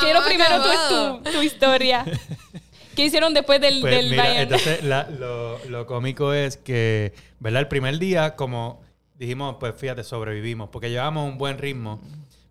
quiero 0.01 0.23
primero 0.23 0.61
tu, 1.23 1.31
tu 1.31 1.41
historia. 1.41 2.05
¿Qué 2.95 3.05
hicieron 3.05 3.33
después 3.35 3.61
del, 3.61 3.79
pues 3.79 4.09
del 4.09 4.19
Entonces, 4.19 4.83
lo, 4.83 5.59
lo, 5.69 5.85
cómico 5.85 6.33
es 6.33 6.57
que, 6.57 7.13
¿verdad? 7.39 7.61
El 7.61 7.67
primer 7.67 7.99
día, 7.99 8.35
como 8.35 8.81
dijimos, 9.13 9.57
pues 9.59 9.75
fíjate, 9.75 10.03
sobrevivimos, 10.03 10.69
porque 10.69 10.89
llevamos 10.89 11.29
un 11.29 11.37
buen 11.37 11.59
ritmo. 11.59 12.01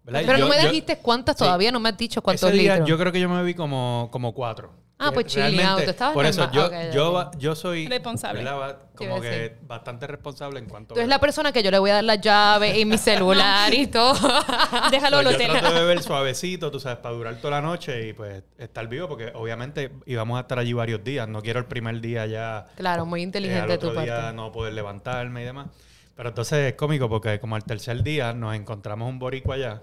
Pero 0.07 0.39
no 0.39 0.49
me 0.49 0.59
dijiste 0.59 0.99
cuántas 0.99 1.37
todavía, 1.37 1.73
no 1.73 1.81
me 1.81 1.89
has 1.89 1.97
dicho 1.97 2.23
cuántos 2.23 2.53
litros. 2.53 2.89
Yo 2.89 2.99
creo 2.99 3.13
que 3.13 3.21
yo 3.21 3.29
me 3.29 3.43
vi 3.43 3.55
como, 3.55 4.09
como 4.13 4.33
cuatro. 4.33 4.87
Ah, 4.99 5.11
pues 5.13 5.27
chile, 5.27 5.63
estabas 5.85 6.15
Por 6.15 6.25
eso, 6.25 6.51
yo, 6.53 6.71
yo, 6.91 7.31
yo 7.37 7.55
soy 7.55 7.87
responsable. 7.87 8.49
Como 8.95 9.21
que 9.21 9.59
bastante 9.63 10.07
responsable 10.07 10.59
en 10.59 10.67
cuanto 10.67 10.95
Tú 10.95 11.01
eres 11.01 11.11
la 11.11 11.21
persona 11.21 11.53
que 11.53 11.63
yo 11.63 11.71
le 11.71 11.79
voy 11.79 11.91
a 11.91 11.95
dar 11.95 12.05
la 12.05 12.15
llave 12.15 12.79
y 12.79 12.87
mi 12.87 12.97
celular 12.97 13.73
y 13.75 13.89
todo. 13.89 14.15
Déjalo 14.91 15.23
lo 15.23 15.33
Yo 15.33 15.37
trato 15.37 15.75
de 15.75 15.81
beber 15.81 16.03
suavecito, 16.03 16.71
tú 16.71 16.81
sabes, 16.81 16.99
para 16.99 17.15
durar 17.15 17.37
toda 17.37 17.61
la 17.61 17.61
noche 17.61 18.09
y 18.09 18.13
pues 18.15 18.43
estar 18.57 18.89
vivo, 18.89 19.07
porque 19.07 19.33
obviamente 19.35 19.93
íbamos 20.07 20.39
a 20.39 20.43
estar 20.43 20.59
allí 20.59 20.73
varios 20.73 21.05
días. 21.05 21.29
No 21.29 21.43
quiero 21.43 21.59
el 21.59 21.67
primer 21.67 22.01
día 22.01 22.25
ya. 22.25 22.69
Claro, 22.77 23.05
muy 23.05 23.21
inteligente 23.21 23.75
eh, 23.75 23.79
tu 23.79 23.93
parte. 23.93 24.11
día 24.11 24.33
no 24.33 24.51
poder 24.51 24.73
levantarme 24.73 25.43
y 25.43 25.45
demás. 25.45 25.67
Pero 26.15 26.31
entonces 26.31 26.73
es 26.73 26.75
cómico 26.75 27.11
porque 27.11 27.39
como 27.39 27.57
al 27.57 27.65
tercer 27.65 28.03
día 28.03 28.33
nos 28.33 28.55
encontramos 28.55 29.11
un 29.11 29.19
boricua 29.19 29.57
allá 29.57 29.83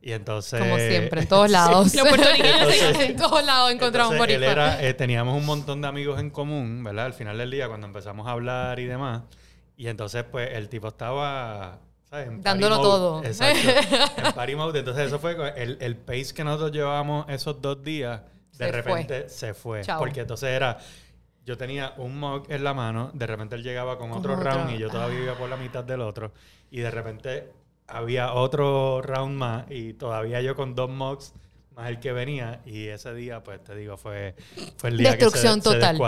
y 0.00 0.12
entonces... 0.12 0.60
Como 0.60 0.76
siempre, 0.76 1.22
en 1.22 1.28
todos 1.28 1.50
lados. 1.50 1.92
en 1.94 3.16
todos 3.16 3.44
lados 3.44 3.72
encontramos 3.72 4.18
un 4.18 4.30
era, 4.30 4.82
eh, 4.82 4.94
teníamos 4.94 5.36
un 5.36 5.44
montón 5.44 5.80
de 5.80 5.88
amigos 5.88 6.20
en 6.20 6.30
común, 6.30 6.82
¿verdad? 6.84 7.06
Al 7.06 7.14
final 7.14 7.36
del 7.38 7.50
día, 7.50 7.68
cuando 7.68 7.86
empezamos 7.86 8.26
a 8.26 8.32
hablar 8.32 8.78
y 8.78 8.86
demás. 8.86 9.22
Y 9.76 9.88
entonces, 9.88 10.24
pues, 10.24 10.50
el 10.54 10.68
tipo 10.68 10.88
estaba... 10.88 11.80
¿sabes? 12.08 12.42
Dándolo 12.42 12.80
todo. 12.80 13.24
Exacto. 13.24 13.68
en 14.24 14.32
party 14.32 14.56
mode. 14.56 14.78
Entonces, 14.78 15.08
eso 15.08 15.18
fue 15.18 15.36
el, 15.56 15.78
el 15.80 15.96
pace 15.96 16.32
que 16.34 16.42
nosotros 16.42 16.72
llevábamos 16.72 17.26
esos 17.28 17.60
dos 17.60 17.82
días. 17.82 18.22
De 18.56 18.72
repente 18.72 19.28
se 19.28 19.54
fue. 19.54 19.82
Porque 19.98 20.20
entonces 20.20 20.48
era... 20.48 20.78
Yo 21.44 21.56
tenía 21.56 21.94
un 21.96 22.20
mug 22.20 22.44
en 22.50 22.62
la 22.62 22.74
mano, 22.74 23.10
de 23.14 23.26
repente 23.26 23.56
él 23.56 23.62
llegaba 23.62 23.96
con 23.96 24.12
otro 24.12 24.36
round 24.36 24.70
y 24.70 24.76
yo 24.76 24.90
todavía 24.90 25.20
iba 25.20 25.34
por 25.34 25.48
la 25.48 25.56
mitad 25.56 25.82
del 25.82 26.02
otro. 26.02 26.30
Y 26.70 26.80
de 26.80 26.90
repente 26.90 27.50
había 27.88 28.34
otro 28.34 29.02
round 29.02 29.36
más 29.36 29.64
y 29.70 29.94
todavía 29.94 30.40
yo 30.42 30.54
con 30.54 30.74
dos 30.74 30.90
mocks 30.90 31.32
más 31.74 31.88
el 31.88 31.98
que 32.00 32.12
venía 32.12 32.60
y 32.66 32.88
ese 32.88 33.14
día 33.14 33.42
pues 33.42 33.64
te 33.64 33.74
digo 33.74 33.96
fue, 33.96 34.34
fue 34.76 34.90
el 34.90 34.98
día 34.98 35.16
que 35.16 35.30
se, 35.30 35.60
total. 35.60 35.98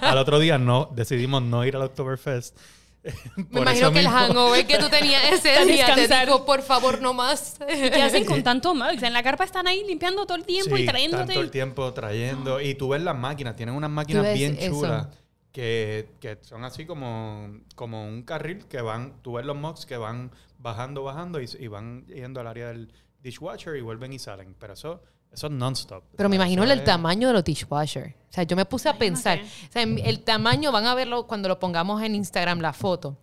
Al 0.00 0.18
otro 0.18 0.38
día 0.38 0.58
no 0.58 0.90
decidimos 0.94 1.42
no 1.42 1.64
ir 1.64 1.76
al 1.76 1.82
Oktoberfest. 1.82 2.56
Me 3.50 3.60
imagino 3.60 3.92
que 3.92 4.00
el 4.00 4.08
hangover 4.08 4.66
que 4.66 4.78
tú 4.78 4.88
tenías 4.88 5.22
ese 5.32 5.64
día 5.66 5.94
te 5.94 6.08
dijo, 6.08 6.44
por 6.44 6.62
favor, 6.62 7.00
no 7.00 7.14
más. 7.14 7.58
¿Qué 7.66 8.02
hacen 8.02 8.24
con 8.24 8.42
tanto 8.42 8.74
mugs? 8.74 9.02
En 9.02 9.12
la 9.12 9.22
carpa 9.22 9.44
están 9.44 9.66
ahí 9.66 9.84
limpiando 9.86 10.26
todo 10.26 10.36
el 10.36 10.44
tiempo 10.44 10.76
y 10.76 10.84
trayéndote. 10.84 11.32
todo 11.32 11.42
el 11.42 11.50
tiempo 11.50 11.92
trayendo. 11.92 12.60
Y 12.60 12.74
tú 12.74 12.88
ves 12.88 13.02
las 13.02 13.16
máquinas, 13.16 13.56
tienen 13.56 13.74
unas 13.74 13.90
máquinas 13.90 14.34
bien 14.34 14.58
chulas. 14.58 15.06
Que, 15.52 16.10
que, 16.20 16.38
son 16.42 16.64
así 16.64 16.84
como, 16.86 17.60
como 17.74 18.06
un 18.06 18.22
carril 18.22 18.66
que 18.66 18.80
van, 18.80 19.14
tú 19.22 19.34
ves 19.34 19.46
los 19.46 19.56
mugs 19.56 19.86
que 19.86 19.96
van 19.96 20.30
bajando, 20.58 21.02
bajando 21.02 21.40
y, 21.40 21.66
van 21.68 22.06
yendo 22.06 22.40
al 22.40 22.46
área 22.46 22.68
del 22.68 22.92
dishwasher 23.22 23.76
y 23.76 23.80
vuelven 23.80 24.12
y 24.12 24.18
salen. 24.18 24.54
Pero 24.58 24.74
eso, 24.74 25.02
eso 25.32 25.46
es 25.46 25.52
non-stop. 25.52 26.04
Pero 26.16 26.28
me 26.28 26.36
imagino 26.36 26.64
el 26.64 26.84
tamaño 26.84 27.28
de 27.28 27.34
los 27.34 27.44
dishwasher. 27.44 28.14
O 28.30 28.32
sea, 28.32 28.44
yo 28.44 28.56
me 28.56 28.66
puse 28.66 28.88
a 28.88 28.98
pensar, 28.98 29.40
o 29.40 29.72
sea, 29.72 29.82
el 29.82 30.20
tamaño, 30.20 30.70
van 30.70 30.86
a 30.86 30.94
verlo 30.94 31.26
cuando 31.26 31.48
lo 31.48 31.58
pongamos 31.58 32.02
en 32.02 32.14
Instagram 32.14 32.60
la 32.60 32.72
foto. 32.72 33.16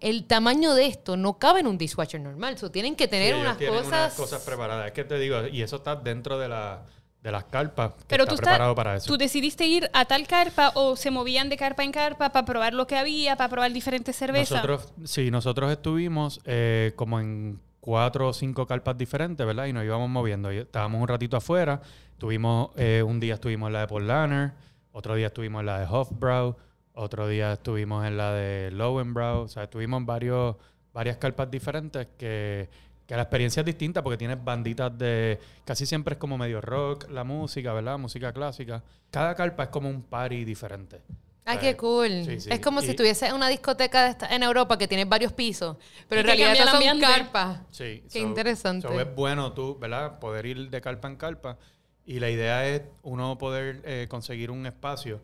El 0.00 0.26
tamaño 0.26 0.74
de 0.74 0.86
esto 0.86 1.16
no 1.16 1.38
cabe 1.38 1.60
en 1.60 1.66
un 1.66 1.78
dishwasher 1.78 2.20
normal. 2.20 2.58
So, 2.58 2.70
tienen 2.70 2.96
que 2.96 3.08
tener 3.08 3.34
unas 3.34 3.56
cosas. 3.56 3.86
Unas 3.86 4.14
cosas 4.14 4.42
preparadas. 4.42 4.86
Es 4.86 4.92
que 4.92 5.04
te 5.04 5.18
digo, 5.18 5.46
y 5.46 5.62
eso 5.62 5.76
está 5.76 5.96
dentro 5.96 6.38
de 6.38 6.48
la 6.48 6.84
de 7.26 7.32
las 7.32 7.42
carpas 7.42 7.90
que 7.94 8.04
Pero 8.06 8.22
está 8.22 8.36
tú 8.36 8.40
preparado 8.40 8.74
para 8.76 8.94
eso. 8.94 9.08
¿Tú 9.08 9.18
decidiste 9.18 9.66
ir 9.66 9.90
a 9.92 10.04
tal 10.04 10.28
carpa 10.28 10.70
o 10.76 10.94
se 10.94 11.10
movían 11.10 11.48
de 11.48 11.56
carpa 11.56 11.82
en 11.82 11.90
carpa 11.90 12.30
para 12.30 12.46
probar 12.46 12.72
lo 12.72 12.86
que 12.86 12.96
había, 12.96 13.34
para 13.34 13.48
probar 13.50 13.72
diferentes 13.72 14.14
cervezas? 14.14 14.62
Nosotros, 14.62 14.92
sí, 15.02 15.32
nosotros 15.32 15.72
estuvimos 15.72 16.40
eh, 16.44 16.92
como 16.94 17.18
en 17.18 17.58
cuatro 17.80 18.28
o 18.28 18.32
cinco 18.32 18.64
carpas 18.68 18.96
diferentes, 18.96 19.44
¿verdad? 19.44 19.66
Y 19.66 19.72
nos 19.72 19.84
íbamos 19.84 20.08
moviendo. 20.08 20.50
estábamos 20.52 21.02
un 21.02 21.08
ratito 21.08 21.36
afuera. 21.36 21.80
Tuvimos, 22.16 22.70
eh, 22.76 23.02
un 23.04 23.18
día 23.18 23.34
estuvimos 23.34 23.66
en 23.66 23.72
la 23.72 23.80
de 23.80 23.88
Portlaner, 23.88 24.52
otro 24.92 25.16
día 25.16 25.26
estuvimos 25.26 25.60
en 25.60 25.66
la 25.66 25.80
de 25.80 25.86
Hofbrau, 25.90 26.56
otro 26.92 27.26
día 27.26 27.54
estuvimos 27.54 28.06
en 28.06 28.16
la 28.16 28.34
de 28.34 28.70
Lowenbrow. 28.70 29.40
O 29.42 29.48
sea, 29.48 29.64
estuvimos 29.64 29.98
en 29.98 30.06
varios, 30.06 30.54
varias 30.92 31.16
carpas 31.16 31.50
diferentes 31.50 32.06
que, 32.16 32.70
que 33.06 33.14
la 33.14 33.22
experiencia 33.22 33.60
es 33.60 33.66
distinta 33.66 34.02
porque 34.02 34.16
tienes 34.16 34.42
banditas 34.42 34.96
de... 34.98 35.38
Casi 35.64 35.86
siempre 35.86 36.14
es 36.14 36.18
como 36.18 36.36
medio 36.36 36.60
rock, 36.60 37.08
la 37.10 37.24
música, 37.24 37.72
¿verdad? 37.72 37.98
Música 37.98 38.32
clásica. 38.32 38.82
Cada 39.10 39.34
carpa 39.34 39.64
es 39.64 39.68
como 39.68 39.88
un 39.88 40.02
party 40.02 40.44
diferente. 40.44 41.00
Ay, 41.48 41.58
qué 41.58 41.76
cool. 41.76 42.10
Es 42.10 42.60
como 42.60 42.80
si 42.80 42.90
estuviese 42.90 43.28
en 43.28 43.34
una 43.34 43.48
discoteca 43.48 44.16
en 44.28 44.42
Europa 44.42 44.76
que 44.76 44.88
tiene 44.88 45.04
varios 45.04 45.32
pisos, 45.32 45.76
pero 46.08 46.22
en 46.22 46.26
realidad 46.26 46.56
son 46.68 47.00
carpas. 47.00 47.60
Sí. 47.70 48.02
Qué 48.12 48.18
interesante. 48.18 48.88
es 49.00 49.14
bueno 49.14 49.52
tú, 49.52 49.78
¿verdad? 49.78 50.18
Poder 50.18 50.44
ir 50.44 50.68
de 50.68 50.80
carpa 50.80 51.06
en 51.06 51.16
carpa. 51.16 51.56
Y 52.04 52.18
la 52.20 52.30
idea 52.30 52.66
es 52.68 52.82
uno 53.02 53.38
poder 53.38 53.82
eh, 53.84 54.06
conseguir 54.08 54.50
un 54.50 54.66
espacio. 54.66 55.20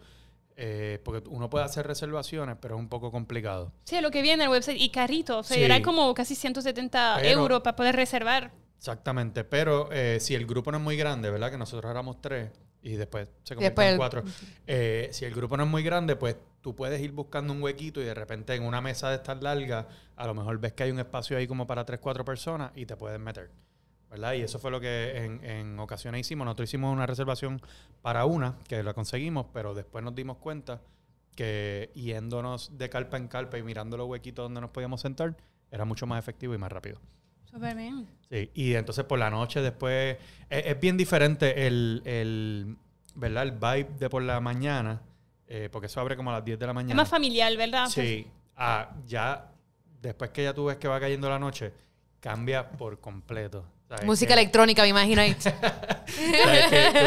Eh, 0.56 1.00
porque 1.04 1.28
uno 1.28 1.48
puede 1.48 1.64
hacer 1.64 1.86
reservaciones, 1.86 2.56
pero 2.60 2.74
es 2.76 2.80
un 2.80 2.88
poco 2.88 3.10
complicado. 3.10 3.72
Sí, 3.84 4.00
lo 4.00 4.10
que 4.10 4.22
viene 4.22 4.44
en 4.44 4.48
el 4.48 4.54
website. 4.54 4.80
Y 4.80 4.90
carrito. 4.90 5.38
O 5.38 5.42
sea, 5.42 5.56
era 5.56 5.82
como 5.82 6.12
casi 6.14 6.34
170 6.34 7.22
euros 7.28 7.60
para 7.62 7.76
poder 7.76 7.96
reservar. 7.96 8.52
Exactamente. 8.76 9.44
Pero 9.44 9.88
eh, 9.92 10.18
si 10.20 10.34
el 10.34 10.46
grupo 10.46 10.72
no 10.72 10.78
es 10.78 10.84
muy 10.84 10.96
grande, 10.96 11.30
¿verdad? 11.30 11.50
Que 11.50 11.58
nosotros 11.58 11.90
éramos 11.90 12.20
tres 12.20 12.50
y 12.82 12.96
después 12.96 13.28
se 13.44 13.54
convierte 13.54 13.88
en 13.90 13.96
cuatro. 13.96 14.24
Eh, 14.66 15.08
si 15.12 15.24
el 15.24 15.34
grupo 15.34 15.56
no 15.56 15.62
es 15.62 15.68
muy 15.68 15.82
grande, 15.82 16.16
pues 16.16 16.36
tú 16.60 16.74
puedes 16.74 17.00
ir 17.00 17.12
buscando 17.12 17.52
un 17.52 17.62
huequito 17.62 18.00
y 18.00 18.04
de 18.04 18.14
repente 18.14 18.54
en 18.54 18.64
una 18.64 18.80
mesa 18.80 19.08
de 19.10 19.16
estas 19.16 19.40
largas, 19.40 19.86
a 20.16 20.26
lo 20.26 20.34
mejor 20.34 20.58
ves 20.58 20.72
que 20.72 20.82
hay 20.82 20.90
un 20.90 20.98
espacio 20.98 21.36
ahí 21.36 21.46
como 21.46 21.66
para 21.66 21.84
tres, 21.84 22.00
cuatro 22.00 22.24
personas 22.24 22.72
y 22.74 22.84
te 22.84 22.96
puedes 22.96 23.20
meter. 23.20 23.50
¿Verdad? 24.12 24.34
Y 24.34 24.42
eso 24.42 24.58
fue 24.58 24.70
lo 24.70 24.78
que 24.78 25.24
en, 25.24 25.42
en 25.42 25.78
ocasiones 25.80 26.20
hicimos. 26.20 26.44
Nosotros 26.44 26.68
hicimos 26.68 26.92
una 26.92 27.06
reservación 27.06 27.62
para 28.02 28.26
una, 28.26 28.58
que 28.68 28.82
la 28.82 28.92
conseguimos, 28.92 29.46
pero 29.54 29.72
después 29.72 30.04
nos 30.04 30.14
dimos 30.14 30.36
cuenta 30.36 30.82
que 31.34 31.90
yéndonos 31.94 32.76
de 32.76 32.90
carpa 32.90 33.16
en 33.16 33.26
carpa 33.26 33.56
y 33.56 33.62
mirando 33.62 33.96
los 33.96 34.06
huequitos 34.06 34.44
donde 34.44 34.60
nos 34.60 34.70
podíamos 34.70 35.00
sentar, 35.00 35.34
era 35.70 35.86
mucho 35.86 36.06
más 36.06 36.18
efectivo 36.18 36.54
y 36.54 36.58
más 36.58 36.70
rápido. 36.70 37.00
Súper 37.50 37.74
bien. 37.74 38.06
Sí, 38.30 38.50
y 38.52 38.74
entonces 38.74 39.04
por 39.04 39.18
la 39.18 39.30
noche 39.30 39.62
después 39.62 40.18
es, 40.50 40.80
bien 40.80 40.98
diferente 40.98 41.66
el, 41.66 42.02
el, 42.04 42.76
¿verdad? 43.14 43.44
El 43.44 43.52
vibe 43.52 43.98
de 43.98 44.10
por 44.10 44.22
la 44.22 44.40
mañana, 44.40 45.00
eh, 45.46 45.70
porque 45.72 45.86
eso 45.86 46.00
abre 46.00 46.16
como 46.16 46.30
a 46.30 46.34
las 46.34 46.44
10 46.44 46.58
de 46.58 46.66
la 46.66 46.74
mañana. 46.74 46.92
Es 46.92 46.96
más 46.96 47.08
familiar, 47.08 47.56
¿verdad? 47.56 47.86
Sí, 47.88 48.26
ah, 48.56 48.94
ya 49.06 49.52
después 50.02 50.30
que 50.30 50.44
ya 50.44 50.52
tú 50.52 50.66
ves 50.66 50.76
que 50.76 50.88
va 50.88 51.00
cayendo 51.00 51.30
la 51.30 51.38
noche, 51.38 51.72
cambia 52.20 52.70
por 52.70 53.00
completo. 53.00 53.64
Música 54.04 54.34
electrónica, 54.34 54.82
me 54.82 54.88
imagino 54.88 55.22
ahí. 55.22 55.30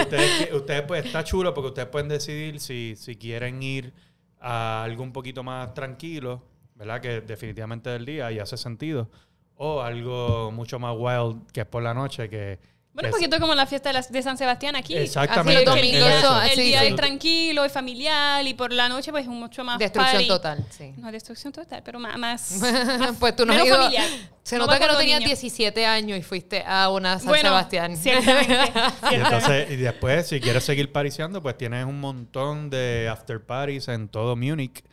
ustedes, 0.02 0.54
ustedes, 0.54 0.82
pues, 0.84 1.06
está 1.06 1.24
chulo 1.24 1.54
porque 1.54 1.70
ustedes 1.70 1.88
pueden 1.90 2.10
decidir 2.10 2.60
si, 2.60 2.96
si 2.96 3.16
quieren 3.16 3.62
ir 3.64 3.94
a 4.40 4.84
algo 4.84 5.04
un 5.04 5.12
poquito 5.12 5.44
más 5.44 5.74
tranquilo, 5.74 6.44
¿verdad? 6.76 7.02
Que 7.02 7.22
definitivamente 7.22 7.90
del 7.90 8.06
día 8.06 8.32
y 8.32 8.40
hace 8.40 8.58
sentido 8.58 9.10
o 9.58 9.82
algo 9.82 10.52
mucho 10.52 10.80
más 10.80 10.96
wild 10.98 11.52
que 11.52 11.62
es 11.62 11.68
por 11.68 11.84
la 11.84 11.94
noche 11.94 12.30
que... 12.30 12.75
Bueno, 12.96 13.10
un 13.10 13.14
poquito 13.14 13.40
como 13.42 13.54
la 13.54 13.66
fiesta 13.66 13.92
de, 13.92 14.24
San 14.24 14.38
Sebastián 14.38 14.78
aquí. 14.78 14.96
Exactamente. 14.96 15.70
Así, 15.70 15.80
el, 15.80 16.60
el 16.60 16.66
día 16.66 16.84
es 16.86 16.96
tranquilo, 16.96 17.66
es 17.66 17.72
familiar 17.72 18.48
y 18.48 18.54
por 18.54 18.72
la 18.72 18.88
noche 18.88 19.12
pues 19.12 19.24
es 19.24 19.30
mucho 19.30 19.66
más 19.66 19.80
Destrucción 19.80 20.26
total, 20.28 20.66
sí. 20.70 20.94
No, 20.96 21.12
destrucción 21.12 21.52
total, 21.52 21.82
pero 21.84 22.00
más... 22.00 22.18
más, 22.18 22.58
pues 23.20 23.36
tú 23.36 23.46
no 23.46 23.52
has 23.52 23.66
ido, 23.66 23.76
familiar. 23.76 24.08
Se 24.44 24.58
nota 24.58 24.80
que 24.80 24.88
no 24.88 24.96
tenías 24.98 25.20
17 25.20 25.86
años 25.86 26.18
y 26.18 26.24
fuiste 26.24 26.64
a 26.66 26.90
una 26.90 27.20
San 27.20 27.34
Sebastián. 27.36 27.98
Ciertamente. 28.02 28.72
y, 29.12 29.16
entonces, 29.16 29.72
y 29.72 29.76
después, 29.76 30.28
si 30.28 30.40
quieres 30.40 30.64
seguir 30.64 30.94
pariciando, 30.94 31.42
pues 31.42 31.58
tienes 31.58 31.84
un 31.86 32.00
montón 32.00 32.70
de 32.70 33.10
after 33.12 33.44
parties 33.44 33.90
en 33.90 34.08
todo 34.08 34.38
Múnich. 34.38 34.86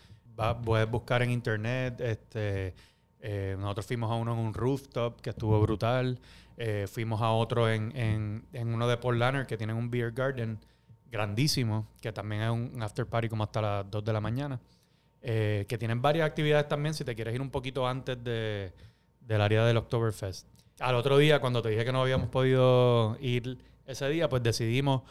puedes 0.65 0.91
buscar 0.91 1.23
en 1.23 1.31
internet, 1.31 2.01
este 2.01 2.75
eh, 3.25 3.55
nosotros 3.57 3.87
fuimos 3.87 4.11
a 4.11 4.17
uno 4.17 4.33
en 4.33 4.41
un 4.41 4.53
rooftop 4.53 5.21
que 5.21 5.31
estuvo 5.31 5.61
brutal. 5.61 6.19
Eh, 6.57 6.87
fuimos 6.91 7.21
a 7.23 7.31
otro 7.31 7.71
en, 7.71 7.97
en, 7.97 8.45
en 8.53 8.75
uno 8.75 8.87
de 8.87 8.97
Paul 8.97 9.21
que 9.47 9.57
tienen 9.57 9.77
un 9.77 9.91
beer 9.91 10.13
garden 10.13 10.59
grandísimo, 11.11 11.87
que 12.01 12.13
también 12.13 12.43
es 12.43 12.51
un 12.51 12.83
after 12.83 13.07
party 13.07 13.29
como 13.29 13.45
hasta 13.45 13.61
las 13.61 13.91
2 13.91 14.05
de 14.05 14.13
la 14.13 14.21
mañana. 14.21 14.61
Eh, 15.21 15.67
que 15.69 15.79
tienen 15.79 16.03
varias 16.03 16.27
actividades 16.27 16.67
también 16.67 16.95
si 16.95 17.05
te 17.05 17.15
quieres 17.15 17.33
ir 17.33 17.41
un 17.41 17.51
poquito 17.51 17.87
antes 17.87 18.23
de, 18.25 18.73
del 19.21 19.41
área 19.41 19.65
del 19.65 19.77
Oktoberfest. 19.77 20.49
Al 20.81 20.97
otro 20.97 21.19
día, 21.19 21.41
cuando 21.41 21.63
te 21.63 21.69
dije 21.69 21.85
que 21.85 21.93
no 21.93 22.03
habíamos 22.03 22.29
podido 22.29 23.17
ir 23.21 23.59
ese 23.87 24.09
día, 24.09 24.29
pues 24.29 24.43
decidimos, 24.43 25.03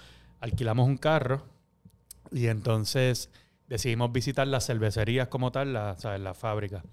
alquilamos 0.42 0.88
un 0.88 0.98
carro 0.98 1.44
y 2.32 2.48
entonces 2.48 3.30
decidimos 3.68 4.12
visitar 4.12 4.48
las 4.48 4.66
cervecerías 4.66 5.30
como 5.30 5.52
tal, 5.52 5.72
la, 5.72 5.96
¿sabes? 5.98 6.20
la 6.20 6.34
fábrica. 6.34 6.84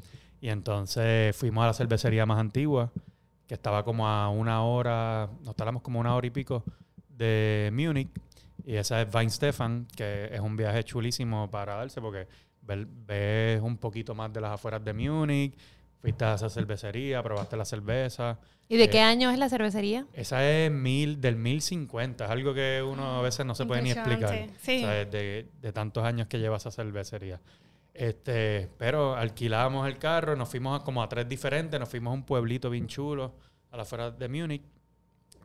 Y 0.40 0.50
entonces 0.50 1.34
fuimos 1.34 1.64
a 1.64 1.68
la 1.68 1.74
cervecería 1.74 2.24
más 2.24 2.38
antigua, 2.38 2.92
que 3.48 3.54
estaba 3.54 3.82
como 3.82 4.06
a 4.06 4.28
una 4.28 4.62
hora, 4.62 5.30
nos 5.42 5.56
tardamos 5.56 5.82
como 5.82 5.98
una 5.98 6.14
hora 6.14 6.26
y 6.26 6.30
pico 6.30 6.62
de 7.08 7.70
Múnich. 7.72 8.10
Y 8.64 8.76
esa 8.76 9.00
es 9.00 9.12
Weinstefan, 9.12 9.88
que 9.96 10.28
es 10.30 10.40
un 10.40 10.54
viaje 10.54 10.84
chulísimo 10.84 11.50
para 11.50 11.76
darse 11.76 12.02
porque 12.02 12.28
ves 12.60 13.62
un 13.62 13.78
poquito 13.78 14.14
más 14.14 14.30
de 14.30 14.42
las 14.42 14.52
afueras 14.52 14.84
de 14.84 14.92
Múnich, 14.92 15.54
fuiste 16.02 16.26
a 16.26 16.34
esa 16.34 16.50
cervecería, 16.50 17.22
probaste 17.22 17.56
la 17.56 17.64
cerveza. 17.64 18.38
¿Y 18.68 18.76
de 18.76 18.90
qué 18.90 18.98
eh, 18.98 19.02
año 19.02 19.30
es 19.30 19.38
la 19.38 19.48
cervecería? 19.48 20.04
Esa 20.12 20.46
es 20.46 20.70
mil, 20.70 21.18
del 21.18 21.36
1050, 21.36 22.26
es 22.26 22.30
algo 22.30 22.52
que 22.52 22.82
uno 22.86 23.20
a 23.20 23.22
veces 23.22 23.46
no 23.46 23.54
se 23.54 23.64
puede 23.64 23.80
ni 23.80 23.92
explicar. 23.92 24.48
Sí. 24.60 24.84
de, 24.84 25.46
de 25.62 25.72
tantos 25.72 26.04
años 26.04 26.28
que 26.28 26.38
lleva 26.38 26.58
esa 26.58 26.70
cervecería. 26.70 27.40
Este, 27.98 28.70
pero 28.78 29.16
alquilamos 29.16 29.88
el 29.88 29.98
carro, 29.98 30.36
nos 30.36 30.48
fuimos 30.48 30.84
como 30.84 31.02
a 31.02 31.08
tres 31.08 31.28
diferentes, 31.28 31.80
nos 31.80 31.88
fuimos 31.88 32.12
a 32.12 32.14
un 32.14 32.22
pueblito 32.22 32.70
bien 32.70 32.86
chulo 32.86 33.34
a 33.72 33.76
la 33.76 33.82
afuera 33.82 34.12
de 34.12 34.28
Múnich 34.28 34.62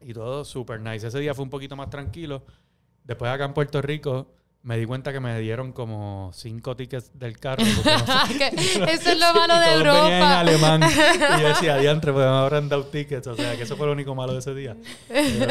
y 0.02 0.14
todo 0.14 0.46
súper 0.46 0.80
nice. 0.80 1.08
Ese 1.08 1.18
día 1.18 1.34
fue 1.34 1.46
un 1.46 1.50
poquito 1.50 1.76
más 1.76 1.90
tranquilo. 1.90 2.44
Después 3.04 3.32
acá 3.32 3.46
en 3.46 3.56
Puerto 3.56 3.82
Rico 3.82 4.36
me 4.64 4.78
di 4.78 4.86
cuenta 4.86 5.12
que 5.12 5.20
me 5.20 5.38
dieron 5.42 5.74
como 5.74 6.32
cinco 6.34 6.74
tickets 6.76 7.12
del 7.20 7.38
carro. 7.38 7.64
eso 8.88 9.10
es 9.12 9.20
lo 9.20 9.34
malo 9.34 9.60
de 9.60 9.74
Europa. 9.74 10.18
en 10.18 10.24
alemán. 10.24 10.82
Y 11.38 11.42
yo 11.42 11.48
decía, 11.50 11.78
diantre, 11.78 12.14
pues 12.14 12.26
me 12.26 12.32
habrán 12.32 12.70
dado 12.70 12.86
tickets. 12.86 13.28
O 13.28 13.36
sea, 13.36 13.58
que 13.58 13.64
eso 13.64 13.76
fue 13.76 13.88
lo 13.88 13.92
único 13.92 14.16
malo 14.16 14.32
de 14.32 14.40
ese 14.40 14.56
día. 14.56 14.78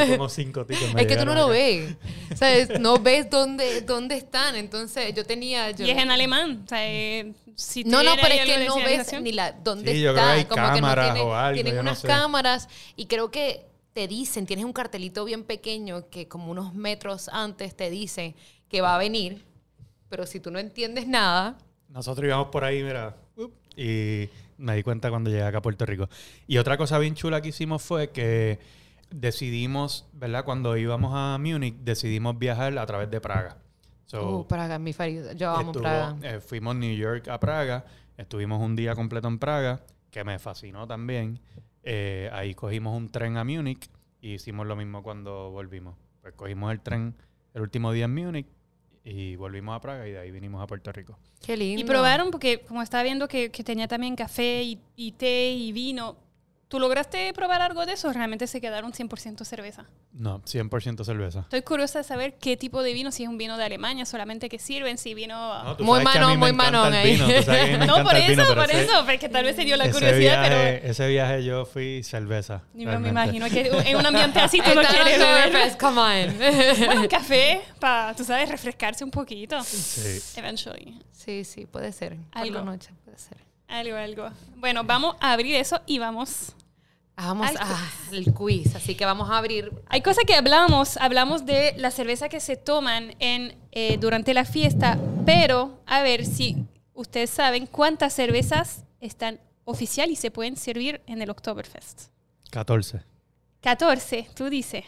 como 0.09 0.29
cinco 0.29 0.65
tickets. 0.65 0.95
Es 0.97 1.05
que 1.05 1.15
tú 1.15 1.25
no 1.25 1.35
lo 1.35 1.47
ves. 1.49 1.95
O 2.31 2.35
sea, 2.35 2.65
no 2.79 2.97
ves 2.97 3.29
dónde, 3.29 3.81
dónde 3.81 4.17
están. 4.17 4.55
Entonces, 4.55 5.13
yo 5.13 5.23
tenía... 5.23 5.69
y 5.69 5.91
es 5.91 5.97
en 5.97 6.09
alemán. 6.09 6.63
O 6.65 6.67
sea, 6.67 6.87
eh, 6.87 7.33
si 7.55 7.83
no, 7.83 8.01
no, 8.01 8.15
pero 8.19 8.33
es 8.33 8.45
que 8.45 8.65
no 8.65 8.75
ves 8.77 9.21
ni 9.21 9.31
la 9.31 9.51
dónde 9.51 9.91
sí, 9.91 10.03
está. 10.03 10.05
Yo 10.05 10.13
creo 10.13 10.25
que 10.25 10.31
hay 10.31 10.45
como 10.45 10.63
cámaras 10.63 11.05
que 11.05 11.09
no 11.09 11.13
tiene, 11.13 11.29
o 11.29 11.35
algo, 11.35 11.61
Tienen 11.61 11.79
unas 11.79 12.01
cámaras 12.01 12.67
y 12.95 13.05
creo 13.05 13.29
que 13.29 13.67
te 13.93 14.07
dicen, 14.07 14.47
tienes 14.47 14.65
un 14.65 14.73
cartelito 14.73 15.23
bien 15.23 15.43
pequeño 15.43 16.09
que 16.09 16.27
como 16.27 16.49
unos 16.49 16.73
metros 16.73 17.29
antes 17.29 17.75
te 17.75 17.91
dice 17.91 18.35
que 18.73 18.81
va 18.81 18.95
a 18.95 18.97
venir, 18.97 19.45
pero 20.09 20.25
si 20.25 20.39
tú 20.39 20.49
no 20.49 20.57
entiendes 20.57 21.07
nada... 21.07 21.59
Nosotros 21.89 22.25
íbamos 22.25 22.47
por 22.47 22.63
ahí, 22.63 22.81
mira, 22.81 23.15
y 23.77 24.27
me 24.57 24.75
di 24.75 24.81
cuenta 24.81 25.11
cuando 25.11 25.29
llegué 25.29 25.43
acá 25.43 25.59
a 25.59 25.61
Puerto 25.61 25.85
Rico. 25.85 26.09
Y 26.47 26.57
otra 26.57 26.75
cosa 26.75 26.97
bien 26.97 27.13
chula 27.13 27.39
que 27.39 27.49
hicimos 27.49 27.83
fue 27.83 28.09
que 28.09 28.57
decidimos, 29.11 30.07
¿verdad? 30.11 30.43
Cuando 30.43 30.75
íbamos 30.75 31.11
a 31.13 31.37
Múnich, 31.37 31.75
decidimos 31.83 32.39
viajar 32.39 32.75
a 32.79 32.85
través 32.87 33.11
de 33.11 33.21
Praga. 33.21 33.57
uh, 34.11 34.47
Praga, 34.47 34.79
mi 34.79 34.91
Yo 35.35 35.51
amo 35.51 35.71
Praga. 35.71 36.17
Eh, 36.23 36.39
fuimos 36.39 36.75
New 36.75 36.95
York 36.95 37.27
a 37.27 37.39
Praga. 37.39 37.85
Estuvimos 38.17 38.59
un 38.59 38.75
día 38.75 38.95
completo 38.95 39.27
en 39.27 39.37
Praga, 39.37 39.81
que 40.09 40.23
me 40.23 40.39
fascinó 40.39 40.87
también. 40.87 41.39
Eh, 41.83 42.27
ahí 42.33 42.55
cogimos 42.55 42.97
un 42.97 43.09
tren 43.09 43.37
a 43.37 43.43
Múnich 43.43 43.87
y 44.19 44.33
hicimos 44.33 44.65
lo 44.65 44.75
mismo 44.75 45.03
cuando 45.03 45.51
volvimos. 45.51 45.95
Pues 46.21 46.33
cogimos 46.33 46.71
el 46.71 46.81
tren 46.81 47.15
el 47.53 47.61
último 47.61 47.91
día 47.91 48.05
en 48.05 48.15
Múnich 48.15 48.47
y 49.03 49.35
volvimos 49.35 49.75
a 49.75 49.81
Praga 49.81 50.07
y 50.07 50.11
de 50.11 50.19
ahí 50.19 50.31
vinimos 50.31 50.61
a 50.61 50.67
Puerto 50.67 50.91
Rico. 50.91 51.17
Qué 51.45 51.57
lindo. 51.57 51.81
Y 51.81 51.83
probaron, 51.83 52.31
porque 52.31 52.61
como 52.61 52.81
estaba 52.81 53.03
viendo 53.03 53.27
que, 53.27 53.49
tenía 53.49 53.87
también 53.87 54.15
café 54.15 54.63
y, 54.63 55.11
té 55.11 55.51
y 55.51 55.71
vino, 55.73 56.15
¿Tú 56.73 56.79
lograste 56.79 57.31
probar 57.33 57.61
algo 57.61 57.85
de 57.85 57.93
eso 57.93 58.07
o 58.07 58.13
realmente 58.13 58.47
se 58.47 58.59
quedaron 58.59 58.93
100% 58.93 59.45
cerveza? 59.45 59.85
No, 60.11 60.41
100% 60.41 61.05
cerveza. 61.05 61.41
Estoy 61.41 61.61
curiosa 61.61 61.99
de 61.99 62.03
saber 62.03 62.33
qué 62.39 62.57
tipo 62.57 62.81
de 62.81 62.93
vino, 62.93 63.11
si 63.11 63.21
es 63.21 63.29
un 63.29 63.37
vino 63.37 63.59
de 63.59 63.63
Alemania 63.63 64.07
solamente 64.07 64.49
que 64.49 64.57
sirven, 64.57 64.97
si 64.97 65.13
vino... 65.13 65.75
muy 65.77 66.03
manón, 66.03 66.39
muy 66.39 66.51
manón 66.51 66.91
ahí. 66.91 67.15
no, 67.87 68.03
por 68.03 68.15
eso, 68.15 68.55
por 68.55 68.71
eso, 68.71 69.05
porque 69.05 69.29
tal 69.29 69.43
vez 69.43 69.55
se 69.55 69.65
dio 69.65 69.77
la 69.77 69.91
curiosidad, 69.91 70.41
pero... 70.41 70.89
Ese 70.89 71.07
viaje 71.09 71.43
yo 71.43 71.67
fui 71.67 72.01
cerveza. 72.01 72.63
me 72.73 73.07
imagino 73.07 73.47
que 73.49 73.67
en 73.67 73.95
un 73.95 74.05
ambiente 74.07 74.39
así 74.39 74.59
tú 74.59 74.73
no 74.73 74.81
quieres 74.81 75.19
beber. 75.19 75.77
come 75.77 76.01
on. 76.01 76.37
bueno, 76.87 77.01
un 77.01 77.07
café 77.07 77.61
para, 77.79 78.15
tú 78.15 78.23
sabes, 78.23 78.49
refrescarse 78.49 79.03
un 79.03 79.11
poquito. 79.11 79.61
Sí. 79.61 80.39
Eventually. 80.39 80.99
Sí, 81.11 81.43
sí, 81.43 81.67
puede 81.67 81.91
ser. 81.91 82.17
Algo. 82.31 82.61
noche 82.61 82.89
puede 83.05 83.19
ser. 83.19 83.37
Algo, 83.67 83.95
algo. 83.95 84.29
Bueno, 84.55 84.83
vamos 84.83 85.15
a 85.19 85.33
abrir 85.33 85.55
eso 85.55 85.79
y 85.85 85.99
vamos 85.99 86.55
Vamos 87.15 87.49
al 88.11 88.33
quiz, 88.33 88.75
así 88.75 88.95
que 88.95 89.05
vamos 89.05 89.29
a 89.29 89.37
abrir. 89.37 89.71
Hay 89.87 90.01
cosas 90.01 90.23
que 90.25 90.35
hablamos, 90.35 90.97
hablamos 90.97 91.45
de 91.45 91.73
la 91.77 91.91
cerveza 91.91 92.27
que 92.27 92.39
se 92.39 92.57
toman 92.57 93.15
en, 93.19 93.55
eh, 93.71 93.97
durante 93.99 94.33
la 94.33 94.45
fiesta, 94.45 94.99
pero 95.25 95.79
a 95.85 96.01
ver 96.01 96.25
si 96.25 96.65
ustedes 96.93 97.29
saben 97.29 97.67
cuántas 97.67 98.13
cervezas 98.13 98.83
están 98.99 99.39
oficial 99.65 100.09
y 100.09 100.15
se 100.15 100.31
pueden 100.31 100.57
servir 100.57 101.01
en 101.07 101.21
el 101.21 101.29
Oktoberfest. 101.29 102.09
14. 102.49 103.01
14, 103.61 104.27
tú 104.35 104.49
dices. 104.49 104.83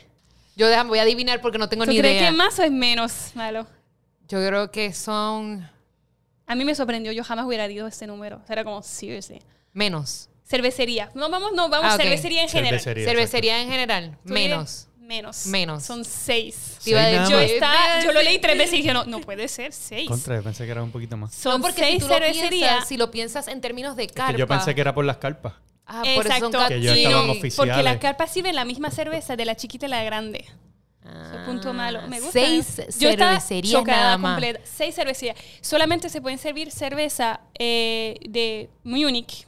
Yo 0.56 0.68
voy 0.86 1.00
a 1.00 1.04
adivinar 1.04 1.42
porque 1.42 1.58
no 1.58 1.70
tengo 1.70 1.86
ni 1.86 1.96
idea. 1.96 2.02
¿Tú 2.02 2.08
crees 2.08 2.32
que 2.32 2.38
más 2.38 2.60
o 2.60 2.64
es 2.64 2.72
menos, 2.72 3.32
Malo? 3.36 3.68
Yo 4.28 4.46
creo 4.46 4.72
que 4.72 4.94
son... 4.94 5.70
A 6.48 6.56
mí 6.56 6.66
me 6.66 6.76
sorprendió, 6.76 7.12
yo 7.12 7.24
jamás 7.24 7.46
hubiera 7.46 7.68
dicho 7.68 7.88
este 7.88 8.08
número. 8.08 8.42
Era 8.48 8.64
como, 8.64 8.82
seriously. 8.84 9.42
Menos. 9.74 10.30
Cervecería. 10.45 11.10
No, 11.15 11.29
vamos, 11.29 11.53
no, 11.53 11.69
vamos, 11.69 11.93
ah, 11.93 11.97
cervecería 11.97 12.43
en 12.43 12.49
general. 12.49 12.79
Cervecería, 12.79 13.62
en 13.62 13.69
general. 13.69 14.17
Menos. 14.23 14.88
Menos. 14.99 15.47
Menos. 15.47 15.84
Son 15.84 16.03
seis. 16.05 16.79
yo, 16.86 16.97
está, 16.97 18.03
yo 18.03 18.12
lo 18.12 18.21
leí 18.21 18.39
tres 18.39 18.58
veces 18.58 18.73
y 18.73 18.77
dije, 18.77 18.93
no, 18.93 19.05
no 19.05 19.21
puede 19.21 19.47
ser, 19.47 19.71
seis. 19.71 20.08
Contra, 20.08 20.41
pensé 20.41 20.65
que 20.65 20.71
era 20.71 20.84
un 20.84 20.91
poquito 20.91 21.17
más. 21.17 21.34
Son 21.34 21.62
porque 21.62 21.81
seis 21.81 22.03
si 22.03 22.10
cervecerías. 22.10 22.88
si 22.88 22.97
lo 22.97 23.12
piensas 23.12 23.47
en 23.47 23.62
términos 23.62 23.95
de 23.95 24.08
carpa. 24.08 24.38
yo 24.38 24.47
pensé 24.47 24.73
que 24.75 24.81
era 24.81 24.93
por 24.93 25.05
las 25.05 25.17
carpas. 25.17 25.53
Ah, 25.88 26.01
por 26.15 26.25
eso 26.25 26.39
son 26.39 26.51
que 26.67 27.03
estaban 27.03 27.29
oficiales. 27.29 27.55
Porque 27.55 27.84
las 27.84 27.97
carpas 27.97 28.31
sirven 28.31 28.55
la 28.55 28.65
misma 28.65 28.89
cerveza 28.89 29.36
de 29.36 29.45
la 29.45 29.55
chiquita 29.55 29.86
y 29.86 29.89
la 29.89 30.03
grande. 30.03 30.45
Ah, 31.03 31.43
punto 31.45 31.73
malo. 31.73 32.01
Me 32.08 32.19
gusta. 32.19 32.39
Seis 32.39 32.81
yo 32.99 33.12
cervecerías 33.12 33.84
nada 33.84 34.17
más. 34.17 34.34
Completa. 34.34 34.60
Seis 34.63 34.95
cervecerías. 34.95 35.38
Solamente 35.62 36.10
se 36.10 36.21
pueden 36.21 36.39
servir 36.39 36.71
cerveza 36.71 37.41
eh, 37.60 38.17
de 38.27 38.69
Munich 38.84 39.45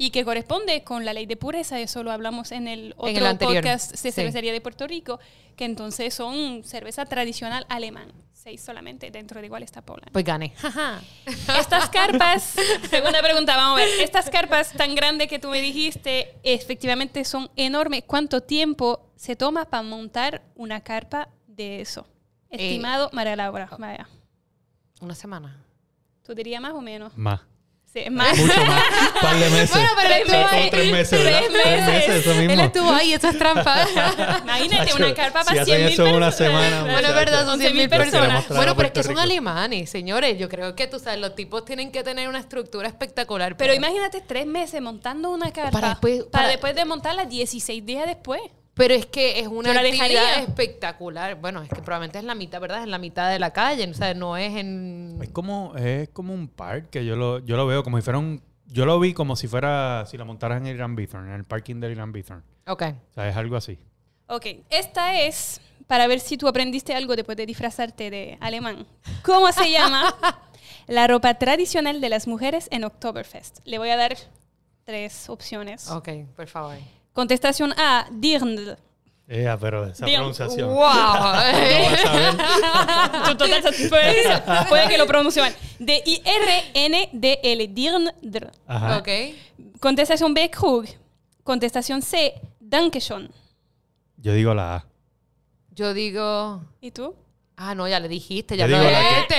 y 0.00 0.10
que 0.10 0.24
corresponde 0.24 0.84
con 0.84 1.04
la 1.04 1.12
ley 1.12 1.26
de 1.26 1.36
pureza, 1.36 1.80
eso 1.80 2.04
lo 2.04 2.12
hablamos 2.12 2.52
en 2.52 2.68
el 2.68 2.94
otro 2.96 3.36
podcast 3.36 4.00
de 4.00 4.12
cervecería 4.12 4.52
de 4.52 4.60
Puerto 4.60 4.86
Rico, 4.86 5.18
que 5.56 5.64
entonces 5.64 6.14
son 6.14 6.62
cerveza 6.62 7.04
tradicional 7.04 7.66
alemán, 7.68 8.12
seis 8.32 8.60
solamente, 8.60 9.10
dentro 9.10 9.40
de 9.40 9.46
igual 9.46 9.64
está 9.64 9.82
Poland. 9.82 10.12
Pues 10.12 10.24
gane. 10.24 10.54
Estas 11.26 11.90
carpas, 11.90 12.54
segunda 12.90 13.20
pregunta, 13.20 13.56
vamos 13.56 13.80
a 13.80 13.84
ver, 13.84 14.00
estas 14.00 14.30
carpas 14.30 14.72
tan 14.72 14.94
grandes 14.94 15.26
que 15.26 15.40
tú 15.40 15.48
me 15.48 15.60
dijiste, 15.60 16.32
efectivamente 16.44 17.24
son 17.24 17.50
enormes. 17.56 18.04
¿Cuánto 18.06 18.40
tiempo 18.40 19.10
se 19.16 19.34
toma 19.34 19.64
para 19.64 19.82
montar 19.82 20.42
una 20.54 20.80
carpa 20.80 21.28
de 21.48 21.80
eso? 21.80 22.06
Eh, 22.50 22.68
Estimado 22.68 23.10
María 23.12 23.34
Laura, 23.34 23.68
vaya. 23.76 24.08
Una 25.00 25.16
semana. 25.16 25.64
¿Tú 26.22 26.36
dirías 26.36 26.62
más 26.62 26.74
o 26.74 26.80
menos? 26.80 27.18
Más. 27.18 27.40
Sí, 27.92 28.10
más. 28.10 28.36
Mucho 28.36 28.64
más. 28.66 28.82
Un 29.14 29.20
par 29.22 29.36
de 29.36 29.50
meses. 29.50 29.70
Bueno, 29.70 29.88
pero 29.96 30.14
él 30.14 30.20
estuvo 30.20 30.46
ahí. 30.46 30.70
Tres 30.70 30.92
meses, 30.92 31.24
¿verdad? 31.24 31.38
Tres 31.38 31.50
meses. 31.50 31.64
Tres 31.64 31.86
meses, 31.86 32.26
eso 32.26 32.34
mismo. 32.34 32.52
Él 32.52 32.60
estuvo 32.60 32.90
ahí, 32.90 33.12
eso 33.14 33.28
es 33.28 33.38
trampa. 33.38 33.88
Imagínate 34.42 34.94
una 34.94 35.14
carpa 35.14 35.44
para 35.44 35.64
si 35.64 35.70
100 35.70 35.78
mil 35.86 35.96
personas. 35.96 36.16
una 36.16 36.32
semana. 36.32 36.82
Bueno, 36.82 37.08
es 37.08 37.14
verdad, 37.14 37.46
son 37.46 37.58
100 37.58 37.76
mil 37.76 37.88
personas. 37.88 38.48
Bueno, 38.48 38.76
pero 38.76 38.88
es 38.88 38.92
que 38.92 39.02
son 39.02 39.18
alemanes, 39.18 39.88
señores. 39.88 40.38
Yo 40.38 40.48
creo 40.50 40.74
que, 40.74 40.86
tú 40.86 40.98
sabes, 40.98 41.18
los 41.18 41.34
tipos 41.34 41.64
tienen 41.64 41.90
que 41.90 42.02
tener 42.02 42.28
una 42.28 42.40
estructura 42.40 42.88
espectacular. 42.88 43.56
Pero, 43.56 43.72
imagínate 43.72 44.20
tres 44.20 44.46
meses 44.46 44.82
montando 44.82 45.30
una 45.30 45.50
carpa. 45.52 45.70
Para 45.70 45.88
después, 45.90 46.24
para 46.24 46.48
después 46.48 46.74
de 46.74 46.84
montarla 46.84 47.24
16 47.24 47.86
días 47.86 48.06
después. 48.06 48.40
Pero 48.78 48.94
es 48.94 49.04
que 49.04 49.40
es 49.40 49.48
una 49.48 49.72
actividad 49.72 50.38
espectacular. 50.38 51.38
Bueno, 51.38 51.62
es 51.62 51.68
que 51.68 51.82
probablemente 51.82 52.18
es 52.18 52.24
la 52.24 52.34
mitad, 52.34 52.60
¿verdad? 52.60 52.82
Es 52.82 52.88
la 52.88 52.98
mitad 52.98 53.30
de 53.30 53.38
la 53.38 53.52
calle. 53.52 53.86
O 53.90 53.94
sea, 53.94 54.14
no 54.14 54.38
es 54.38 54.56
en... 54.56 55.18
Es 55.20 55.28
como, 55.28 55.74
es 55.76 56.08
como 56.08 56.32
un 56.32 56.48
parque. 56.48 57.04
Yo 57.04 57.16
lo, 57.16 57.40
yo 57.40 57.56
lo 57.56 57.66
veo 57.66 57.82
como 57.82 57.98
si 57.98 58.02
fuera 58.02 58.18
un 58.18 58.40
yo 58.70 58.84
lo 58.84 59.00
vi 59.00 59.14
como 59.14 59.34
si 59.34 59.48
fuera, 59.48 60.04
si 60.06 60.16
lo 60.16 60.26
montaras 60.26 60.60
en 60.60 60.66
el 60.66 60.76
Irán 60.76 60.94
Bithorn, 60.94 61.28
en 61.28 61.34
el 61.34 61.44
parking 61.44 61.80
del 61.80 61.92
Irán 61.92 62.12
Bithorn. 62.12 62.44
Ok. 62.66 62.82
O 62.82 63.14
sea, 63.14 63.28
es 63.28 63.36
algo 63.36 63.56
así. 63.56 63.78
Ok, 64.26 64.46
esta 64.68 65.18
es 65.22 65.60
para 65.86 66.06
ver 66.06 66.20
si 66.20 66.36
tú 66.36 66.48
aprendiste 66.48 66.94
algo 66.94 67.16
después 67.16 67.36
de 67.36 67.46
disfrazarte 67.46 68.10
de 68.10 68.36
alemán. 68.40 68.86
¿Cómo 69.22 69.50
se 69.52 69.70
llama 69.72 70.14
la 70.86 71.06
ropa 71.06 71.34
tradicional 71.38 72.02
de 72.02 72.10
las 72.10 72.26
mujeres 72.26 72.68
en 72.70 72.84
Oktoberfest? 72.84 73.60
Le 73.64 73.78
voy 73.78 73.88
a 73.88 73.96
dar 73.96 74.16
tres 74.84 75.30
opciones. 75.30 75.90
Ok, 75.90 76.10
por 76.36 76.46
favor. 76.46 76.76
Contestación 77.18 77.74
A, 77.76 78.06
Dirndl. 78.12 78.76
Eh, 79.26 79.56
pero 79.60 79.86
esa 79.86 80.06
pronunciación. 80.06 80.68
¡Wow! 80.68 80.78
puede, 83.88 84.40
puede, 84.68 84.88
que 84.88 84.96
lo 84.96 85.04
pronuncie 85.04 85.42
mal. 85.42 85.52
D-I-R-N-D-L. 85.80 87.68
Dirndl. 87.74 88.46
Ok. 89.00 89.08
Contestación 89.80 90.32
B, 90.32 90.48
Krug. 90.48 90.86
Contestación 91.42 92.02
C, 92.02 92.40
Dankeschön. 92.60 93.32
Yo 94.18 94.32
digo 94.32 94.54
la 94.54 94.76
A. 94.76 94.86
Yo 95.72 95.94
digo. 95.94 96.62
¿Y 96.80 96.92
tú? 96.92 97.16
Ah, 97.60 97.74
no, 97.74 97.88
ya 97.88 97.98
le 97.98 98.06
dijiste, 98.06 98.56
ya 98.56 98.68
lo 98.68 98.78
dijiste. 98.78 99.34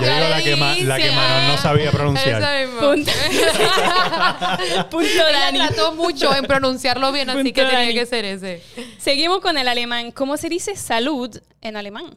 Yo 0.00 0.06
digo 0.06 0.28
la 0.28 0.42
que, 0.42 0.84
la 0.84 0.96
que 0.96 1.10
Manon 1.10 1.48
no 1.48 1.58
sabía 1.58 1.90
pronunciar. 1.90 2.68
Punto. 2.78 3.10
Punto 4.92 5.22
Dani. 5.32 5.58
trató 5.58 5.92
mucho 5.92 6.32
en 6.36 6.44
pronunciarlo 6.44 7.10
bien, 7.10 7.30
así 7.30 7.52
que 7.52 7.64
tenía 7.64 7.92
que 7.92 8.06
ser 8.06 8.24
ese. 8.24 8.62
Seguimos 8.98 9.40
con 9.40 9.58
el 9.58 9.66
alemán. 9.66 10.12
¿Cómo 10.12 10.36
se 10.36 10.48
dice 10.48 10.76
salud 10.76 11.36
en 11.60 11.76
alemán? 11.76 12.14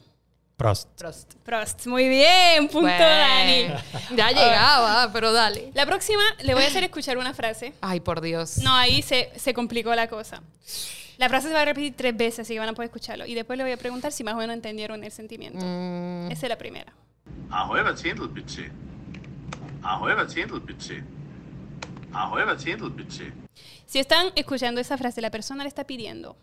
Prost. 0.57 0.89
Prost. 0.97 1.35
Prost. 1.45 1.85
Muy 1.85 2.09
bien, 2.09 2.67
punto 2.67 2.89
Dani. 2.89 3.67
Ya 4.15 4.29
llegaba, 4.31 5.13
pero 5.13 5.31
dale. 5.31 5.69
La 5.75 5.85
próxima 5.85 6.23
le 6.43 6.55
voy 6.55 6.63
a 6.63 6.67
hacer 6.67 6.83
escuchar 6.83 7.19
una 7.19 7.35
frase. 7.35 7.73
Ay, 7.79 7.99
por 7.99 8.21
Dios. 8.21 8.57
No, 8.57 8.73
ahí 8.73 9.03
se, 9.03 9.31
se 9.35 9.53
complicó 9.53 9.93
la 9.93 10.07
cosa. 10.07 10.41
La 11.19 11.29
frase 11.29 11.49
se 11.49 11.53
va 11.53 11.61
a 11.61 11.65
repetir 11.65 11.93
tres 11.95 12.17
veces, 12.17 12.39
así 12.39 12.53
que 12.53 12.59
van 12.59 12.69
a 12.69 12.73
poder 12.73 12.87
escucharlo. 12.87 13.27
Y 13.27 13.35
después 13.35 13.57
le 13.57 13.63
voy 13.63 13.73
a 13.73 13.77
preguntar 13.77 14.11
si 14.11 14.23
más 14.23 14.33
o 14.33 14.37
menos 14.37 14.55
entendieron 14.55 15.03
el 15.03 15.11
sentimiento. 15.11 15.59
Mm. 15.63 16.31
Esa 16.31 16.47
es 16.47 16.49
la 16.49 16.57
primera. 16.57 16.91
Si 23.85 23.99
están 23.99 24.31
escuchando 24.35 24.81
esa 24.81 24.97
frase, 24.97 25.21
la 25.21 25.29
persona 25.29 25.63
le 25.63 25.69
está 25.69 25.83
pidiendo 25.83 26.35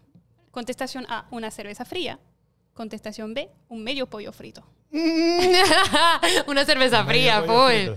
contestación 0.53 1.05
A, 1.09 1.27
una 1.33 1.50
cerveza 1.50 1.85
fría. 1.85 2.20
Contestación 2.75 3.35
B, 3.35 3.49
un 3.69 3.83
medio 3.83 4.07
pollo 4.07 4.33
frito. 4.33 4.65
una 6.47 6.65
cerveza 6.65 7.05
fría, 7.05 7.43
full. 7.43 7.95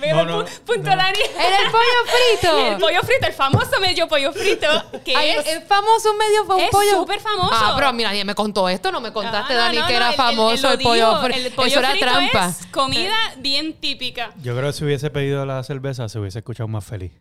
No, 0.00 0.24
no, 0.24 0.44
punto 0.64 0.82
Dani. 0.82 1.18
Era 1.38 1.58
el 1.58 1.70
pollo 1.70 2.00
frito. 2.06 2.58
El 2.72 2.78
pollo 2.78 3.02
frito, 3.02 3.26
el 3.26 3.32
famoso 3.32 3.80
medio 3.80 4.08
pollo 4.08 4.32
frito. 4.32 4.66
Que 5.04 5.12
es, 5.12 5.46
el 5.46 5.62
famoso 5.62 6.14
medio 6.14 6.46
pollo. 6.46 6.90
Es 6.90 6.90
súper 6.90 7.20
famoso. 7.20 7.50
Ah, 7.52 7.74
pero 7.76 7.92
mira, 7.92 8.12
me 8.24 8.34
contó 8.34 8.68
esto, 8.68 8.90
no 8.90 9.00
me 9.00 9.12
contaste, 9.12 9.54
Dani, 9.54 9.82
que 9.86 9.94
era 9.94 10.12
famoso 10.12 10.72
el, 10.72 10.80
pollo 10.80 11.20
frito. 11.20 11.38
El 11.38 11.52
pollo 11.52 11.68
Eso 11.68 11.80
era 11.80 11.94
trampa. 11.98 12.48
Es 12.48 12.66
comida 12.66 13.16
bien 13.36 13.74
típica. 13.74 14.32
Yo 14.42 14.56
creo 14.56 14.68
que 14.68 14.72
si 14.72 14.84
hubiese 14.84 15.10
pedido 15.10 15.44
la 15.44 15.62
cerveza, 15.62 16.08
se 16.08 16.18
hubiese 16.18 16.38
escuchado 16.38 16.66
más 16.66 16.84
feliz. 16.84 17.12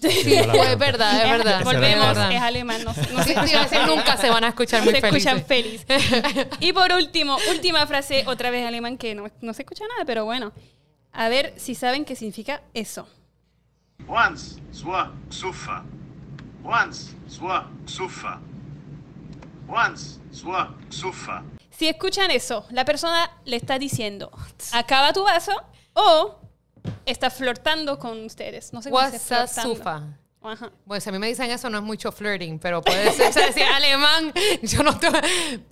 Sí, 0.00 0.34
es 0.34 0.78
verdad, 0.78 1.24
es 1.24 1.30
verdad. 1.30 1.64
Volvemos, 1.64 2.18
es 2.30 2.42
alemán. 2.42 2.84
No, 2.84 2.92
no 2.92 3.24
sí, 3.24 3.34
nunca 3.86 4.16
se 4.16 4.28
van 4.28 4.44
a 4.44 4.48
escuchar 4.48 4.84
muy 4.84 4.94
felices. 4.94 5.22
Se 5.22 5.30
escuchan 5.30 5.46
feliz. 5.46 5.86
y 6.60 6.72
por 6.72 6.92
último, 6.92 7.38
última 7.50 7.86
frase, 7.86 8.24
otra 8.26 8.50
vez 8.50 8.66
alemán, 8.66 8.98
que 8.98 9.14
no, 9.14 9.26
no 9.40 9.54
se 9.54 9.62
escucha 9.62 9.84
nada, 9.88 10.04
pero 10.04 10.24
bueno. 10.24 10.52
A 11.12 11.30
ver 11.30 11.54
si 11.56 11.74
saben 11.74 12.04
qué 12.04 12.14
significa 12.14 12.62
eso. 12.74 13.08
Once, 14.06 14.60
swa, 14.70 15.12
sufa. 15.30 15.82
Once, 16.62 17.14
swa, 17.26 17.70
sufa. 17.86 18.38
Once, 19.66 20.20
swa, 20.30 20.74
sufa. 20.90 21.42
Si 21.70 21.88
escuchan 21.88 22.30
eso, 22.30 22.66
la 22.70 22.84
persona 22.84 23.30
le 23.44 23.56
está 23.56 23.78
diciendo, 23.78 24.30
acaba 24.72 25.12
tu 25.12 25.24
vaso 25.24 25.52
o 25.94 26.38
está 27.04 27.30
flirtando 27.30 27.98
con 27.98 28.24
ustedes. 28.24 28.72
No 28.72 28.82
sé 28.82 28.90
cómo 28.90 29.10
se 29.10 29.18
sufa. 29.48 30.02
Ajá. 30.42 30.70
Bueno, 30.84 31.00
si 31.00 31.08
a 31.08 31.12
mí 31.12 31.18
me 31.18 31.26
dicen 31.26 31.50
eso 31.50 31.68
no 31.68 31.78
es 31.78 31.84
mucho 31.84 32.12
flirting, 32.12 32.58
pero 32.60 32.80
puede 32.80 33.12
ser, 33.12 33.30
o 33.30 33.52
sea, 33.52 33.76
alemán, 33.76 34.32
yo 34.62 34.82
no 34.84 34.90
estoy, 34.90 35.10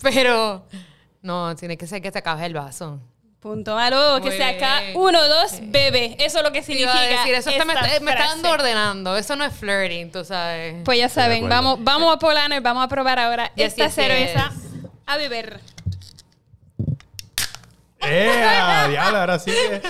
pero 0.01 0.65
no, 1.21 1.55
tiene 1.55 1.77
que 1.77 1.87
ser 1.87 2.01
que 2.01 2.11
se 2.11 2.19
acabe 2.19 2.45
el 2.45 2.53
vaso. 2.53 2.99
Punto 3.39 3.75
malo, 3.75 4.19
que 4.23 4.31
sea 4.31 4.49
acá 4.49 4.81
uno, 4.95 5.23
dos, 5.27 5.59
bebe. 5.61 6.17
Eso 6.19 6.39
es 6.39 6.43
lo 6.43 6.51
que 6.51 6.63
significa. 6.63 6.99
Decir, 6.99 7.35
eso 7.35 7.51
me, 7.51 7.73
está, 7.73 8.25
dando 8.27 8.49
ordenando. 8.49 9.15
Eso 9.15 9.35
no 9.35 9.45
es 9.45 9.53
flirting, 9.53 10.11
tú 10.11 10.25
sabes. 10.25 10.81
Pues 10.83 10.97
ya 10.97 11.09
saben, 11.09 11.47
vamos, 11.47 11.77
vamos 11.81 12.11
a 12.11 12.17
Polaner, 12.17 12.59
vamos 12.61 12.83
a 12.83 12.87
probar 12.87 13.19
ahora 13.19 13.51
esta 13.55 13.89
cerveza 13.89 14.51
a 15.05 15.17
beber. 15.17 15.61
¡Eh! 18.07 18.87
Diablo, 18.89 19.19
ahora 19.19 19.39
sí 19.39 19.51
que 19.51 19.81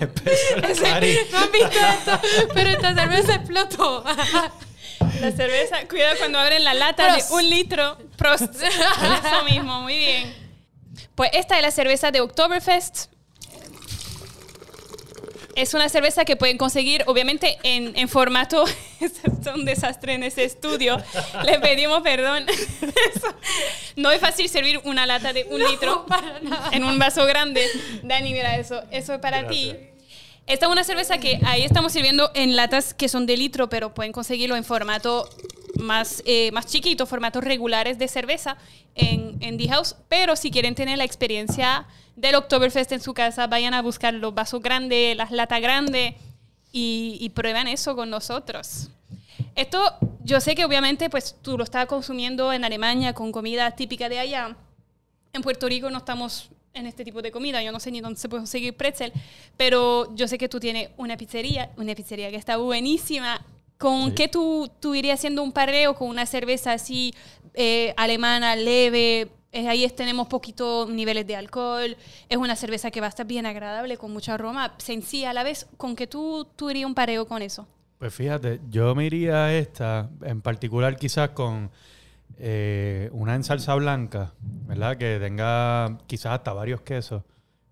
empezó 0.00 0.86
el 0.86 1.30
No 1.30 1.38
han 1.38 1.52
visto 1.52 1.68
esto, 1.68 2.20
pero 2.54 2.70
esta 2.70 2.94
cerveza 2.94 3.34
explotó. 3.34 4.04
La 5.20 5.32
cerveza, 5.32 5.88
cuidado 5.88 6.16
cuando 6.18 6.38
abren 6.38 6.64
la 6.64 6.74
lata 6.74 7.14
de 7.16 7.22
un 7.30 7.48
litro. 7.48 7.98
Prost. 8.16 8.54
Eso 8.62 9.44
mismo, 9.44 9.80
muy 9.82 9.96
bien. 9.96 10.34
Pues 11.14 11.30
esta 11.34 11.56
es 11.56 11.62
la 11.62 11.70
cerveza 11.70 12.10
de 12.10 12.20
Oktoberfest. 12.20 13.06
Es 15.60 15.74
una 15.74 15.90
cerveza 15.90 16.24
que 16.24 16.36
pueden 16.36 16.56
conseguir, 16.56 17.04
obviamente, 17.06 17.58
en, 17.62 17.94
en 17.94 18.08
formato. 18.08 18.64
es 19.00 19.20
un 19.54 19.66
desastre 19.66 20.14
en 20.14 20.22
ese 20.22 20.44
estudio. 20.44 20.96
Le 21.44 21.60
pedimos 21.60 22.00
perdón. 22.00 22.46
no 23.96 24.10
es 24.10 24.22
fácil 24.22 24.48
servir 24.48 24.80
una 24.84 25.04
lata 25.04 25.34
de 25.34 25.44
un 25.50 25.62
litro 25.62 26.06
en 26.72 26.82
un 26.82 26.98
vaso 26.98 27.26
grande. 27.26 27.62
Dani, 28.02 28.32
mira 28.32 28.56
eso. 28.56 28.82
Eso 28.90 29.12
es 29.12 29.20
para 29.20 29.48
ti. 29.48 29.76
Esta 30.46 30.64
es 30.64 30.72
una 30.72 30.82
cerveza 30.82 31.18
que 31.18 31.38
ahí 31.44 31.62
estamos 31.62 31.92
sirviendo 31.92 32.30
en 32.34 32.56
latas 32.56 32.94
que 32.94 33.10
son 33.10 33.26
de 33.26 33.36
litro, 33.36 33.68
pero 33.68 33.92
pueden 33.92 34.12
conseguirlo 34.12 34.56
en 34.56 34.64
formato 34.64 35.28
más, 35.76 36.22
eh, 36.24 36.50
más 36.52 36.68
chiquito, 36.68 37.04
formatos 37.04 37.44
regulares 37.44 37.98
de 37.98 38.08
cerveza 38.08 38.56
en, 38.94 39.36
en 39.42 39.58
The 39.58 39.68
House. 39.68 39.94
Pero 40.08 40.36
si 40.36 40.50
quieren 40.50 40.74
tener 40.74 40.96
la 40.96 41.04
experiencia 41.04 41.86
del 42.20 42.34
Oktoberfest 42.34 42.92
en 42.92 43.00
su 43.00 43.14
casa, 43.14 43.46
vayan 43.46 43.72
a 43.72 43.82
buscar 43.82 44.12
los 44.12 44.34
vasos 44.34 44.62
grandes, 44.62 45.16
las 45.16 45.30
latas 45.30 45.60
grandes 45.60 46.14
y, 46.70 47.16
y 47.20 47.30
prueban 47.30 47.66
eso 47.66 47.96
con 47.96 48.10
nosotros. 48.10 48.90
Esto, 49.54 49.82
yo 50.22 50.40
sé 50.40 50.54
que 50.54 50.64
obviamente 50.64 51.08
pues 51.08 51.36
tú 51.40 51.56
lo 51.56 51.64
estás 51.64 51.86
consumiendo 51.86 52.52
en 52.52 52.64
Alemania 52.64 53.14
con 53.14 53.32
comida 53.32 53.70
típica 53.70 54.08
de 54.08 54.18
allá. 54.18 54.56
En 55.32 55.42
Puerto 55.42 55.66
Rico 55.66 55.88
no 55.90 55.98
estamos 55.98 56.50
en 56.74 56.86
este 56.86 57.04
tipo 57.04 57.22
de 57.22 57.30
comida. 57.30 57.62
Yo 57.62 57.72
no 57.72 57.80
sé 57.80 57.90
ni 57.90 58.00
dónde 58.00 58.20
se 58.20 58.28
puede 58.28 58.42
conseguir 58.42 58.76
pretzel, 58.76 59.12
pero 59.56 60.14
yo 60.14 60.28
sé 60.28 60.36
que 60.36 60.48
tú 60.48 60.60
tienes 60.60 60.90
una 60.98 61.16
pizzería, 61.16 61.70
una 61.76 61.94
pizzería 61.94 62.30
que 62.30 62.36
está 62.36 62.58
buenísima. 62.58 63.44
¿Con 63.78 64.14
qué 64.14 64.28
tú, 64.28 64.70
tú 64.78 64.94
irías 64.94 65.18
haciendo 65.18 65.42
un 65.42 65.52
pareo 65.52 65.94
con 65.94 66.08
una 66.08 66.26
cerveza 66.26 66.72
así 66.72 67.14
eh, 67.54 67.94
alemana, 67.96 68.54
leve? 68.54 69.30
Ahí 69.52 69.88
tenemos 69.90 70.28
poquitos 70.28 70.88
niveles 70.88 71.26
de 71.26 71.36
alcohol. 71.36 71.96
Es 72.28 72.36
una 72.36 72.54
cerveza 72.56 72.90
que 72.90 73.00
va 73.00 73.06
a 73.06 73.10
estar 73.10 73.26
bien 73.26 73.46
agradable, 73.46 73.96
con 73.96 74.12
mucho 74.12 74.32
aroma, 74.32 74.74
sencilla 74.78 75.30
a 75.30 75.32
la 75.32 75.42
vez. 75.42 75.66
¿Con 75.76 75.96
qué 75.96 76.06
tú, 76.06 76.46
tú 76.56 76.70
irías 76.70 76.86
un 76.86 76.94
pareo 76.94 77.26
con 77.26 77.42
eso? 77.42 77.66
Pues 77.98 78.14
fíjate, 78.14 78.60
yo 78.70 78.94
me 78.94 79.04
iría 79.04 79.44
a 79.44 79.54
esta, 79.54 80.08
en 80.22 80.40
particular 80.40 80.96
quizás 80.96 81.30
con 81.30 81.70
eh, 82.38 83.10
una 83.12 83.34
en 83.34 83.44
salsa 83.44 83.74
blanca, 83.74 84.32
¿verdad? 84.40 84.96
Que 84.96 85.18
tenga 85.20 85.98
quizás 86.06 86.32
hasta 86.32 86.52
varios 86.54 86.80
quesos. 86.80 87.22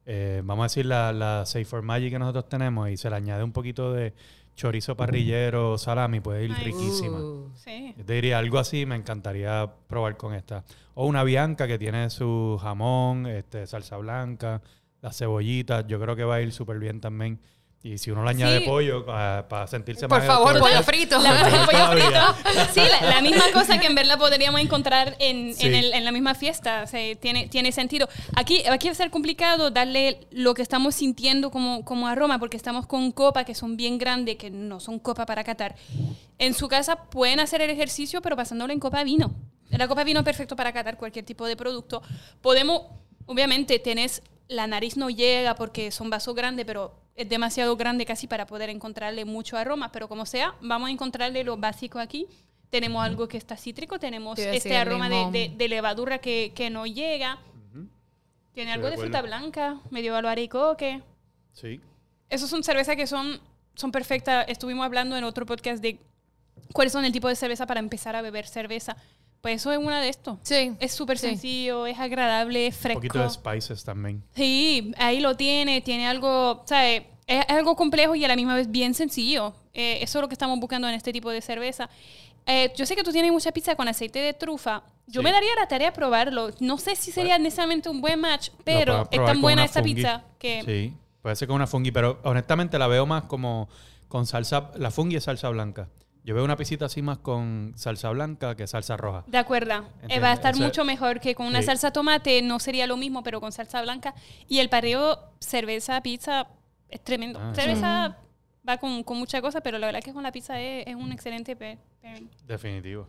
Eh, 0.05 0.43
vamos 0.45 0.65
a 0.65 0.67
decir 0.67 0.85
la, 0.85 1.13
la 1.13 1.47
Safe 1.47 1.65
for 1.65 1.83
Magic 1.83 2.11
que 2.11 2.19
nosotros 2.19 2.49
tenemos 2.49 2.91
y 2.91 2.97
se 2.97 3.09
le 3.09 3.17
añade 3.17 3.43
un 3.43 3.53
poquito 3.53 3.93
de 3.93 4.13
chorizo 4.59 4.97
parrillero, 4.97 5.79
salami, 5.79 6.19
puede 6.19 6.45
ir 6.45 6.53
riquísima. 6.53 7.21
Uh, 7.21 7.53
Yo 7.97 8.05
te 8.05 8.13
diría 8.15 8.39
algo 8.39 8.59
así, 8.59 8.85
me 8.87 8.97
encantaría 8.97 9.71
probar 9.87 10.17
con 10.17 10.35
esta. 10.35 10.65
O 10.95 11.07
una 11.07 11.23
bianca 11.23 11.69
que 11.69 11.79
tiene 11.79 12.11
su 12.11 12.59
jamón, 12.61 13.27
este, 13.27 13.67
salsa 13.69 13.97
blanca, 13.99 14.61
las 15.01 15.17
cebollitas, 15.17 15.87
yo 15.87 16.01
creo 16.01 16.17
que 16.17 16.25
va 16.25 16.35
a 16.37 16.41
ir 16.41 16.53
súper 16.53 16.81
bien 16.81 17.01
también. 17.01 17.41
Y 17.81 17.97
si 17.97 18.11
uno 18.11 18.25
le 18.25 18.31
añade 18.31 18.63
pollo 18.63 19.05
ah, 19.09 19.47
para 19.49 19.69
sentirse 19.69 20.09
más... 20.09 20.19
Por 20.19 20.27
favor, 20.27 20.59
pollo 20.61 20.83
frito. 20.83 21.17
La, 21.23 21.65
pollo 21.65 21.93
frito. 21.93 22.73
Sí, 22.75 22.81
la, 23.01 23.21
misma 23.21 23.45
cosa 23.53 23.79
que 23.79 23.87
en 23.87 23.95
verdad 23.95 24.19
podríamos 24.19 24.61
encontrar 24.61 25.15
en, 25.21 25.55
en, 25.61 26.05
la 26.05 26.11
misma 26.11 26.35
fiesta. 26.35 26.87
tiene, 27.21 27.47
tiene 27.47 27.71
sentido. 27.71 28.09
Aquí, 28.35 28.65
aquí 28.67 28.89
va 28.89 28.93
a 28.93 28.97
ser 28.97 29.11
complicado 29.11 29.71
darle 29.71 30.27
lo 30.33 30.55
que 30.55 30.63
estamos 30.63 30.97
sintiendo 30.97 31.53
como, 31.53 31.85
como 31.85 32.09
aroma, 32.09 32.41
porque 32.41 32.57
estamos 32.57 32.87
con 32.87 33.13
copas 33.13 33.45
que 33.45 33.55
son 33.55 33.77
bien 33.77 33.97
grandes, 33.97 34.37
que 34.37 34.51
no 34.51 34.81
son 34.81 34.99
copa 34.99 35.25
para 35.25 35.45
catar. 35.45 35.77
En 36.39 36.55
su 36.55 36.67
casa 36.67 37.05
pueden 37.05 37.39
hacer 37.39 37.61
el 37.61 37.71
ejercicio, 37.71 38.21
pero 38.23 38.35
pasándolo 38.35 38.73
en 38.73 38.81
copa 38.81 39.05
vino. 39.05 39.33
La 39.71 39.87
copa 39.87 40.03
vino 40.03 40.21
es 40.21 40.25
perfecto 40.25 40.57
para 40.57 40.73
catar 40.73 40.97
cualquier 40.97 41.25
tipo 41.25 41.47
de 41.47 41.57
producto. 41.57 42.03
Podemos, 42.41 42.83
obviamente, 43.27 43.79
tenés 43.79 44.23
la 44.49 44.67
nariz 44.67 44.97
no 44.97 45.11
llega 45.11 45.55
porque 45.55 45.91
son 45.91 46.11
vasos 46.11 46.35
grandes, 46.35 46.65
pero 46.65 46.95
es 47.15 47.29
demasiado 47.29 47.77
grande 47.77 48.07
casi 48.07 48.27
para 48.27 48.47
poder 48.47 48.71
encontrarle 48.71 49.25
mucho 49.25 49.57
aroma, 49.57 49.93
pero 49.93 50.09
como 50.09 50.25
sea, 50.27 50.55
vamos 50.61 50.89
a 50.89 50.93
encontrarle 50.93 51.45
lo 51.45 51.57
básico 51.57 51.99
aquí. 51.99 52.27
Tenemos 52.71 53.03
algo 53.05 53.29
que 53.29 53.37
está 53.37 53.57
cítrico, 53.57 53.99
tenemos 53.99 54.39
este 54.39 54.77
aroma 54.77 55.09
de, 55.09 55.53
de, 55.57 55.69
levadura 55.69 56.19
que, 56.19 56.53
que, 56.55 56.71
no 56.71 56.87
llega. 56.87 57.39
Tiene 58.53 58.73
algo 58.73 58.91
de, 58.91 58.99
fruta 58.99 59.23
blanca, 59.23 59.81
medio 59.91 60.17
albaricoque. 60.17 61.03
Sí. 61.53 61.81
Esos 62.29 62.51
son 62.51 62.63
cervezas 62.63 62.97
que 62.97 63.07
son, 63.07 63.41
son 63.75 63.93
perfectas. 63.93 64.47
Estuvimos 64.49 64.85
hablando 64.85 65.17
en 65.17 65.25
otro 65.25 65.47
podcast 65.47 65.83
de 65.83 65.99
cuáles 66.73 66.93
son 66.93 67.05
el 67.05 67.13
tipo 67.13 67.29
de 67.29 67.37
cerveza 67.37 67.67
para 67.67 67.81
empezar 67.81 68.17
a 68.17 68.23
beber 68.23 68.47
cerveza. 68.47 68.97
Pues 69.41 69.57
eso 69.57 69.73
es 69.73 69.79
una 69.79 70.01
de 70.01 70.09
estos. 70.09 70.39
Sí. 70.43 70.75
Es 70.81 70.93
súper 70.93 71.19
sencillo, 71.19 71.87
es 71.87 71.99
agradable, 71.99 72.67
es 72.67 72.77
fresco. 72.77 72.99
Un 72.99 73.09
poquito 73.09 73.23
de 73.23 73.31
spices 73.31 73.85
también. 73.85 74.23
Sí, 74.35 74.93
ahí 74.99 75.21
lo 75.21 75.37
tiene, 75.37 75.81
tiene 75.81 76.09
algo, 76.09 76.65
¿sabes? 76.67 77.03
Es 77.27 77.45
algo 77.49 77.77
complejo 77.77 78.15
y 78.15 78.25
a 78.25 78.29
la 78.29 78.37
misma 78.37 78.55
vez 78.55 78.71
bien 78.71 78.95
sencillo. 78.95 79.55
Eh, 79.75 79.99
eso 80.03 80.19
es 80.19 80.23
lo 80.23 80.29
que 80.29 80.35
estamos 80.35 80.59
buscando 80.59 80.89
en 80.89 80.95
este 80.95 81.13
tipo 81.13 81.31
de 81.31 81.41
cerveza. 81.41 81.89
Eh, 82.47 82.73
yo 82.75 82.87
sé 82.87 82.97
que 82.97 83.05
tú 83.05 83.13
tienes 83.13 83.31
mucha 83.31 83.53
pizza 83.53 83.77
con 83.77 83.87
aceite 83.87 84.19
de 84.19 84.33
trufa. 84.33 84.83
Yo 85.07 85.23
me 85.23 85.31
daría 85.31 85.55
la 85.55 85.69
tarea 85.69 85.91
de 85.91 85.95
probarlo. 85.95 86.51
No 86.61 86.79
sé 86.79 86.97
si 86.97 87.13
sería 87.13 87.39
necesariamente 87.39 87.89
un 87.89 88.01
buen 88.01 88.19
match, 88.21 88.51
pero 88.65 89.07
es 89.11 89.25
tan 89.25 89.41
buena 89.41 89.65
esta 89.65 89.83
pizza 89.83 90.25
que... 90.39 90.63
Sí, 90.65 90.95
puede 91.23 91.37
ser 91.37 91.47
con 91.47 91.57
una 91.57 91.67
fungi, 91.67 91.93
pero 91.93 92.19
honestamente 92.25 92.79
la 92.79 92.87
veo 92.89 93.07
más 93.07 93.25
como 93.25 93.69
con 94.09 94.27
salsa... 94.27 94.71
La 94.77 94.91
fungi 94.91 95.17
es 95.17 95.25
salsa 95.25 95.49
blanca. 95.51 95.89
Yo 96.25 96.35
veo 96.35 96.45
una 96.45 96.57
pisita 96.57 96.87
así 96.87 97.01
más 97.01 97.19
con 97.19 97.73
salsa 97.77 98.11
blanca 98.11 98.55
que 98.55 98.67
salsa 98.67 98.97
roja. 98.97 99.25
De 99.27 99.39
acuerdo. 99.39 99.85
Eh, 100.09 100.21
va 100.21 100.31
a 100.31 100.35
estar 100.35 100.57
mucho 100.57 100.85
mejor 100.85 101.21
que 101.21 101.35
con 101.35 101.47
una 101.47 101.63
salsa 101.63 101.91
tomate. 101.91 102.43
No 102.43 102.59
sería 102.59 102.87
lo 102.87 102.97
mismo, 102.97 103.23
pero 103.23 103.41
con 103.41 103.53
salsa 103.53 103.81
blanca. 103.83 104.15
Y 104.47 104.59
el 104.59 104.69
pareo 104.69 105.19
cerveza, 105.41 106.03
pizza, 106.03 106.49
es 106.89 107.03
tremendo. 107.03 107.39
Ah, 107.43 107.53
cerveza 107.55 108.19
va 108.69 108.79
con, 108.79 109.03
con 109.05 109.19
mucha 109.19 109.41
cosa, 109.41 109.61
pero 109.61 109.79
la 109.79 109.87
verdad 109.87 110.01
es 110.01 110.05
que 110.05 110.13
con 110.13 110.23
la 110.23 110.33
pizza 110.33 110.61
es, 110.61 110.95
un 110.95 111.13
excelente 111.13 111.57
Definitivo. 112.47 113.07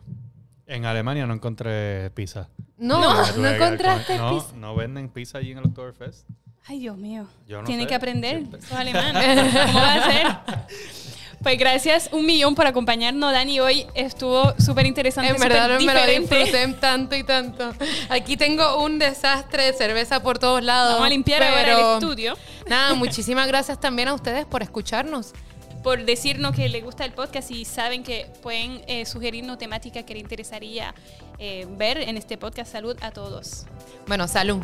En 0.66 0.86
Alemania 0.86 1.26
no 1.26 1.34
encontré 1.34 2.12
pizza. 2.12 2.48
No, 2.78 3.02
no, 3.02 3.48
encontraste 3.48 4.14
pizza. 4.14 4.56
No, 4.56 4.76
venden 4.76 5.10
pizza 5.10 5.40
allí 5.40 5.52
en 5.52 5.58
el 5.58 5.66
Oktoberfest. 5.66 6.28
Ay, 6.68 6.80
Dios 6.80 6.98
mío. 6.98 7.26
Tiene 7.66 7.88
que 7.88 7.96
aprender. 7.96 8.46
Sos 8.62 8.74
alemán. 8.74 9.14
¿Cómo 9.66 9.80
va 9.80 9.94
a 9.96 10.04
ser? 10.04 10.28
Pues 11.42 11.58
gracias 11.58 12.10
un 12.12 12.26
millón 12.26 12.54
por 12.54 12.68
acompañarnos, 12.68 13.32
Dani. 13.32 13.60
Hoy 13.60 13.88
estuvo 13.94 14.54
súper 14.60 14.86
interesante. 14.86 15.32
En 15.32 15.40
verdad 15.40 15.80
me 15.80 15.94
lo 15.94 16.06
disfruté 16.06 16.68
tanto 16.80 17.16
y 17.16 17.24
tanto. 17.24 17.74
Aquí 18.10 18.36
tengo 18.36 18.84
un 18.84 19.00
desastre 19.00 19.64
de 19.66 19.74
cerveza 19.74 20.22
por 20.22 20.38
todos 20.38 20.64
lados. 20.64 20.94
Vamos 20.94 21.08
a 21.08 21.10
limpiar 21.10 21.44
ahora 21.44 21.72
el 21.72 21.94
estudio. 21.96 22.38
Nada, 22.68 22.94
muchísimas 22.96 23.48
gracias 23.48 23.80
también 23.80 24.10
a 24.10 24.14
ustedes 24.14 24.46
por 24.46 24.62
escucharnos 24.64 25.34
por 25.84 26.04
decirnos 26.04 26.54
que 26.54 26.68
les 26.68 26.84
gusta 26.84 27.06
el 27.06 27.14
podcast 27.14 27.52
y 27.52 27.66
saben 27.66 28.04
que 28.04 28.28
pueden 28.42 28.82
eh, 28.88 29.06
sugerirnos 29.06 29.58
temática 29.58 30.04
que 30.04 30.14
les 30.14 30.24
interesaría 30.24 30.94
eh, 31.38 31.66
ver 31.78 32.00
en 32.00 32.18
este 32.18 32.38
podcast. 32.38 32.72
Salud 32.72 32.98
a 33.02 33.12
todos. 33.12 33.66
Bueno, 34.06 34.28
salud. 34.28 34.62